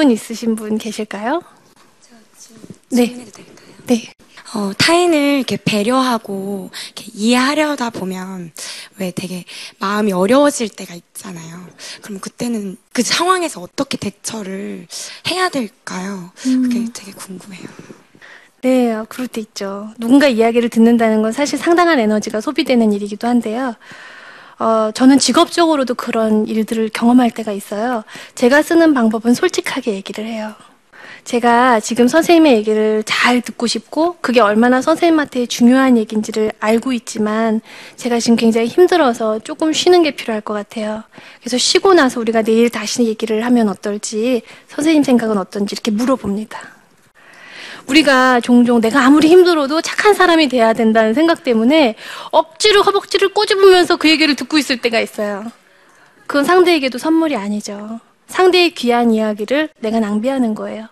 질문 0.00 0.10
있으신 0.10 0.56
분 0.56 0.78
계실까요? 0.78 1.42
네. 2.90 3.26
네. 3.86 4.12
어, 4.54 4.72
타인을 4.76 5.36
이렇게 5.36 5.58
배려하고 5.62 6.70
이렇게 6.86 7.10
이해하려다 7.14 7.90
보면 7.90 8.50
왜 8.98 9.12
되게 9.14 9.44
마음이 9.78 10.12
어려워질 10.12 10.70
때가 10.70 10.94
있잖아요. 10.94 11.66
그럼 12.00 12.18
그때는 12.18 12.76
그 12.92 13.02
상황에서 13.02 13.60
어떻게 13.60 13.98
대처를 13.98 14.86
해야 15.28 15.48
될까요? 15.50 16.32
그게 16.62 16.86
되게 16.92 17.12
궁금해요. 17.12 17.68
네, 18.62 18.92
어, 18.92 19.06
그럴 19.08 19.28
때 19.28 19.40
있죠. 19.42 19.92
누군가 19.98 20.28
이야기를 20.28 20.70
듣는다는 20.70 21.22
건 21.22 21.32
사실 21.32 21.58
상당한 21.58 21.98
에너지가 22.00 22.40
소비되는 22.40 22.92
일이기도 22.92 23.28
한데요. 23.28 23.76
어, 24.60 24.90
저는 24.92 25.18
직업적으로도 25.18 25.94
그런 25.94 26.46
일들을 26.46 26.90
경험할 26.92 27.30
때가 27.30 27.50
있어요. 27.50 28.04
제가 28.34 28.60
쓰는 28.60 28.92
방법은 28.92 29.32
솔직하게 29.32 29.94
얘기를 29.94 30.26
해요. 30.26 30.52
제가 31.24 31.80
지금 31.80 32.08
선생님의 32.08 32.56
얘기를 32.56 33.02
잘 33.06 33.40
듣고 33.40 33.66
싶고, 33.66 34.16
그게 34.20 34.40
얼마나 34.40 34.82
선생님한테 34.82 35.46
중요한 35.46 35.96
얘기인지를 35.96 36.52
알고 36.60 36.92
있지만, 36.92 37.62
제가 37.96 38.20
지금 38.20 38.36
굉장히 38.36 38.66
힘들어서 38.66 39.38
조금 39.38 39.72
쉬는 39.72 40.02
게 40.02 40.10
필요할 40.10 40.42
것 40.42 40.52
같아요. 40.52 41.04
그래서 41.40 41.56
쉬고 41.56 41.94
나서 41.94 42.20
우리가 42.20 42.42
내일 42.42 42.68
다시 42.68 43.04
얘기를 43.04 43.44
하면 43.46 43.68
어떨지, 43.70 44.42
선생님 44.68 45.04
생각은 45.04 45.38
어떤지 45.38 45.74
이렇게 45.74 45.90
물어봅니다. 45.90 46.79
우리가 47.86 48.40
종종 48.40 48.80
내가 48.80 49.04
아무리 49.04 49.28
힘들어도 49.28 49.80
착한 49.82 50.14
사람이 50.14 50.48
돼야 50.48 50.72
된다는 50.72 51.14
생각 51.14 51.44
때문에 51.44 51.96
억지로 52.30 52.82
허벅지를 52.82 53.30
꼬집으면서 53.34 53.96
그 53.96 54.08
얘기를 54.08 54.34
듣고 54.34 54.58
있을 54.58 54.78
때가 54.78 55.00
있어요. 55.00 55.50
그건 56.26 56.44
상대에게도 56.44 56.98
선물이 56.98 57.36
아니죠. 57.36 58.00
상대의 58.28 58.74
귀한 58.74 59.10
이야기를 59.10 59.70
내가 59.80 59.98
낭비하는 60.00 60.54
거예요. 60.54 60.86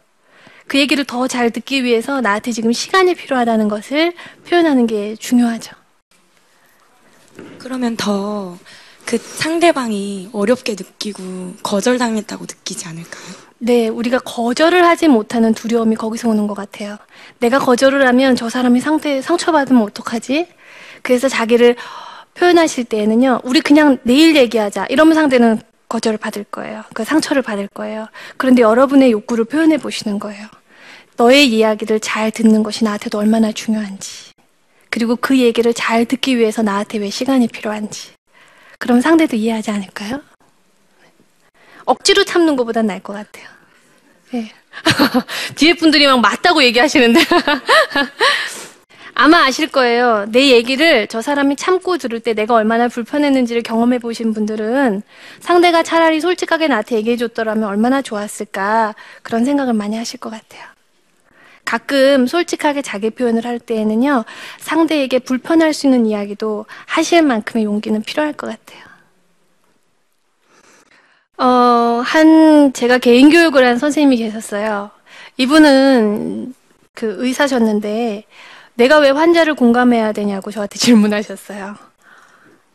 그 0.66 0.79
얘기를 0.79 1.05
더 1.05 1.29
잘 1.29 1.51
듣기 1.51 1.85
위해서 1.85 2.20
나한테 2.20 2.53
지금 2.53 2.72
시간이 2.72 3.14
필요하다는 3.14 3.68
것을 3.68 4.12
표현하는 4.48 4.87
게 4.87 5.14
중요하죠. 5.16 5.72
그러면 7.59 7.96
더 7.96 8.59
그 9.09 9.16
상대방이 9.16 10.29
어렵게 10.35 10.72
느끼고 10.72 11.55
거절당했다고 11.62 12.44
느끼지 12.44 12.87
않을까요? 12.88 13.47
네, 13.61 13.88
우리가 13.88 14.21
거절을 14.21 14.85
하지 14.85 15.09
못하는 15.09 15.53
두려움이 15.53 15.97
거기서 15.97 16.29
오는 16.29 16.47
것 16.47 16.55
같아요. 16.55 16.97
내가 17.40 17.59
거절을 17.59 18.07
하면 18.07 18.37
저 18.37 18.49
사람이 18.49 18.81
상태 18.81 19.21
상처받으면 19.21 19.83
어떡하지? 19.83 20.47
그래서 21.03 21.29
자기를 21.29 21.77
표현하실 22.35 22.85
때에는요, 22.85 23.40
우리 23.42 23.61
그냥 23.61 23.99
내일 24.05 24.37
얘기하자. 24.37 24.87
이러면 24.90 25.14
상대는 25.14 25.61
거절을 25.88 26.18
받을 26.18 26.44
거예요. 26.44 26.85
그 26.94 27.03
상처를 27.03 27.42
받을 27.42 27.66
거예요. 27.66 28.07
그런데 28.37 28.62
여러분의 28.62 29.11
욕구를 29.11 29.44
표현해 29.44 29.79
보시는 29.79 30.18
거예요. 30.21 30.47
너의 31.16 31.49
이야기를 31.49 31.99
잘 31.99 32.31
듣는 32.31 32.62
것이 32.62 32.85
나한테도 32.85 33.18
얼마나 33.18 33.51
중요한지. 33.51 34.31
그리고 34.90 35.16
그 35.16 35.37
얘기를 35.38 35.75
잘 35.75 36.05
듣기 36.05 36.38
위해서 36.38 36.62
나한테 36.62 36.99
왜 36.99 37.11
시간이 37.11 37.49
필요한지. 37.49 38.11
그럼 38.79 39.01
상대도 39.01 39.35
이해하지 39.37 39.73
않을까요? 39.73 40.21
억지로 41.88 42.24
참는 42.24 42.55
것보단 42.57 42.87
나을 42.87 43.01
것 43.01 43.14
같아요. 43.14 43.46
네. 44.31 44.53
뒤에 45.57 45.74
분들이 45.74 46.07
막 46.07 46.20
맞다고 46.20 46.62
얘기하시는데. 46.62 47.20
아마 49.14 49.44
아실 49.46 49.68
거예요. 49.68 50.27
내 50.29 50.51
얘기를 50.51 51.09
저 51.09 51.20
사람이 51.22 51.57
참고 51.57 51.98
들을 51.98 52.20
때 52.20 52.35
내가 52.35 52.55
얼마나 52.55 52.87
불편했는지를 52.87 53.62
경험해 53.62 53.98
보신 53.98 54.33
분들은 54.33 55.03
상대가 55.40 55.83
차라리 55.83 56.20
솔직하게 56.20 56.68
나한테 56.68 56.96
얘기해 56.96 57.16
줬더라면 57.16 57.64
얼마나 57.64 58.01
좋았을까 58.01 58.94
그런 59.22 59.44
생각을 59.44 59.72
많이 59.72 59.96
하실 59.96 60.20
것 60.20 60.31
같아요. 60.31 60.62
가끔 61.64 62.27
솔직하게 62.27 62.83
자기 62.83 63.11
표현을 63.11 63.44
할 63.44 63.59
때에는요, 63.59 64.24
상대에게 64.59 65.18
불편할 65.18 65.74
수 65.74 65.87
있는 65.87 66.07
이야기도 66.07 66.66
하실 66.87 67.22
만큼의 67.22 67.64
용기는 67.64 68.01
필요할 68.03 68.35
것 68.35 68.46
같아요. 68.46 68.88
어, 71.38 71.44
한, 72.05 72.72
제가 72.72 72.98
개인 72.98 73.31
교육을 73.31 73.64
한 73.66 73.79
선생님이 73.79 74.16
계셨어요. 74.18 74.90
이분은 75.37 76.55
그 76.94 77.16
의사셨는데, 77.18 78.24
내가 78.74 78.98
왜 78.98 79.11
환자를 79.11 79.55
공감해야 79.55 80.12
되냐고 80.12 80.51
저한테 80.51 80.79
질문하셨어요. 80.79 81.77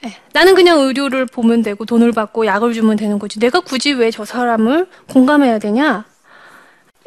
예, 0.05 0.13
나는 0.33 0.55
그냥 0.55 0.79
의료를 0.79 1.25
보면 1.25 1.61
되고 1.61 1.85
돈을 1.85 2.11
받고 2.11 2.45
약을 2.45 2.73
주면 2.73 2.97
되는 2.97 3.19
거지. 3.19 3.39
내가 3.39 3.59
굳이 3.61 3.93
왜 3.93 4.11
저 4.11 4.25
사람을 4.25 4.87
공감해야 5.09 5.59
되냐? 5.59 6.05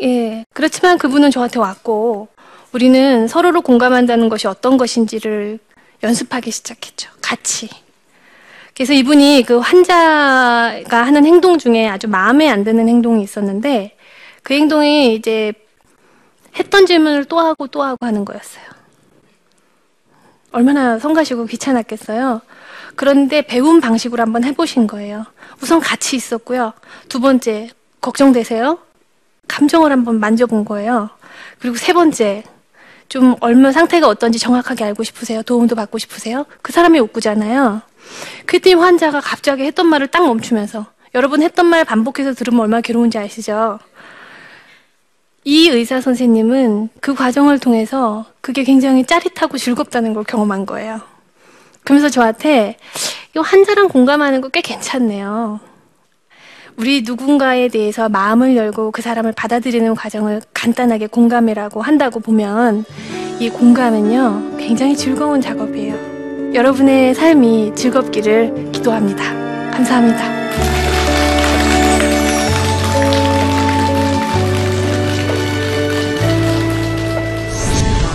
예, 0.03 0.45
그렇지만 0.53 0.99
그분은 0.99 1.31
저한테 1.31 1.59
왔고, 1.59 2.29
우리는 2.73 3.29
서로를 3.29 3.63
공감한다는 3.63 4.29
것이 4.29 4.47
어떤 4.49 4.77
것인지를 4.77 5.59
연습하기 6.03 6.51
시작했죠. 6.51 7.11
같이. 7.23 7.69
그래서 8.77 8.93
이분이 8.93 9.45
그 9.47 9.59
환자가 9.59 10.85
하는 10.93 11.25
행동 11.25 11.57
중에 11.57 11.89
아주 11.89 12.09
마음에 12.09 12.47
안 12.47 12.63
드는 12.63 12.91
행동이 12.91 13.23
있었는데, 13.23 13.97
그 14.43 14.53
행동이 14.53 15.15
이제 15.15 15.55
했던 16.59 16.85
질문을 16.85 17.25
또 17.25 17.39
하고 17.41 17.69
또 17.69 17.83
하고 17.83 18.05
하는 18.05 18.27
거였어요. 18.27 18.65
얼마나 20.53 20.99
성가시고 20.99 21.47
귀찮았겠어요. 21.47 22.43
그런데 22.97 23.41
배운 23.41 23.81
방식으로 23.81 24.21
한번 24.21 24.45
해보신 24.45 24.87
거예요. 24.87 25.25
우선 25.63 25.81
같이 25.81 26.17
있었고요. 26.17 26.75
두 27.09 27.19
번째, 27.19 27.71
걱정되세요? 28.03 28.79
감정을 29.49 29.91
한번 29.91 30.21
만져본 30.21 30.67
거예요. 30.67 31.09
그리고 31.61 31.77
세 31.77 31.95
번째, 31.95 32.43
좀 33.09 33.37
얼마 33.41 33.73
상태가 33.73 34.07
어떤지 34.07 34.39
정확하게 34.39 34.85
알고 34.85 35.03
싶으세요? 35.03 35.43
도움도 35.43 35.77
받고 35.77 35.97
싶으세요? 35.97 36.45
그 36.61 36.73
사람이 36.73 36.99
욕구잖아요. 36.99 37.81
그랬더니 38.47 38.75
환자가 38.75 39.21
갑자기 39.21 39.65
했던 39.65 39.87
말을 39.87 40.07
딱 40.09 40.27
멈추면서 40.27 40.87
여러분 41.15 41.43
했던 41.43 41.67
말 41.67 41.85
반복해서 41.85 42.35
들으면 42.35 42.61
얼마나 42.61 42.81
괴로운지 42.81 43.19
아시죠? 43.19 43.79
이 45.45 45.69
의사 45.69 46.01
선생님은 46.01 46.89
그 47.01 47.15
과정을 47.15 47.59
통해서 47.61 48.27
그게 48.41 48.65
굉장히 48.65 49.05
짜릿하고 49.05 49.59
즐겁다는 49.59 50.13
걸 50.13 50.25
경험한 50.25 50.67
거예요. 50.67 51.01
그러면서 51.85 52.09
저한테 52.11 52.77
이 53.37 53.39
환자랑 53.39 53.89
공감하는 53.89 54.41
거 54.41 54.49
꽤 54.49 54.61
괜찮네요. 54.61 55.61
우리 56.77 57.03
누군가에 57.03 57.69
대해서 57.69 58.09
마음을 58.09 58.55
열고 58.57 58.91
그 58.91 59.01
사람을 59.01 59.33
받아들이는 59.33 59.95
과정을 59.95 60.43
간단하게 60.53 61.07
공감이라고 61.07 61.81
한다고 61.81 62.21
보면 62.21 62.85
이 63.39 63.49
공감은요 63.49 64.57
굉장히 64.59 64.97
즐거운 64.97 65.41
작업이에요. 65.41 66.16
여러분의 66.57 67.15
삶이 67.15 67.75
즐겁기를 67.75 68.73
기도합니다. 68.73 69.23
감사합니다. 69.73 70.25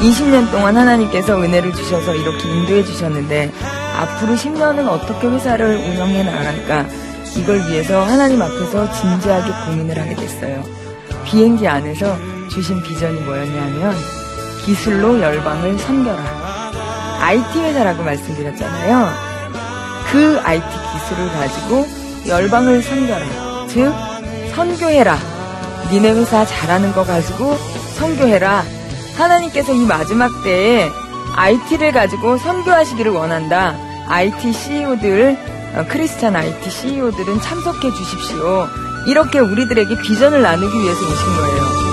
20년 0.02 0.50
동안 0.50 0.76
하나님께서 0.76 1.40
은혜를 1.40 1.72
주셔서 1.72 2.16
이렇게 2.16 2.50
인도해 2.50 2.84
주셨는데 2.84 3.52
앞으로 4.00 4.34
10년은 4.34 4.88
어떻게 4.88 5.28
회사를 5.28 5.76
운영해 5.76 6.24
나갈까 6.24 6.88
이걸 7.38 7.60
위해서 7.70 8.02
하나님 8.02 8.42
앞에서 8.42 8.92
진지하게 8.92 9.52
고민을 9.68 10.00
하게 10.00 10.16
됐어요. 10.16 10.64
비행기 11.26 11.68
안에서 11.68 12.18
주신 12.50 12.82
비전이 12.82 13.20
뭐였냐면 13.20 13.94
기술로 14.66 15.22
열방을 15.22 15.78
선결하. 15.78 16.61
IT 17.22 17.60
회사라고 17.60 18.04
말씀드렸잖아요. 18.04 19.10
그 20.12 20.40
IT 20.44 20.68
기술을 20.94 21.32
가지고 21.32 21.88
열방을 22.28 22.82
선결하. 22.82 23.68
즉 23.68 23.94
선교해라. 24.56 25.18
니네 25.92 26.12
회사 26.14 26.46
잘하는 26.46 26.94
거 26.94 27.04
가지고 27.04 27.58
선교해라. 27.98 28.64
하나님께서 29.18 29.74
이 29.74 29.86
마지막 29.86 30.30
때에 30.44 30.90
IT를 31.36 31.92
가지고 31.92 32.38
선교하시기를 32.38 33.12
원한다. 33.12 33.76
IT 34.08 34.52
CEO들, 34.52 35.38
어, 35.76 35.86
크리스찬 35.88 36.36
IT 36.36 36.70
CEO들은 36.70 37.40
참석해 37.40 37.92
주십시오. 37.92 38.68
이렇게 39.08 39.40
우리들에게 39.40 40.02
비전을 40.02 40.42
나누기 40.42 40.78
위해서 40.78 41.00
오신 41.00 41.36
거예요. 41.38 41.91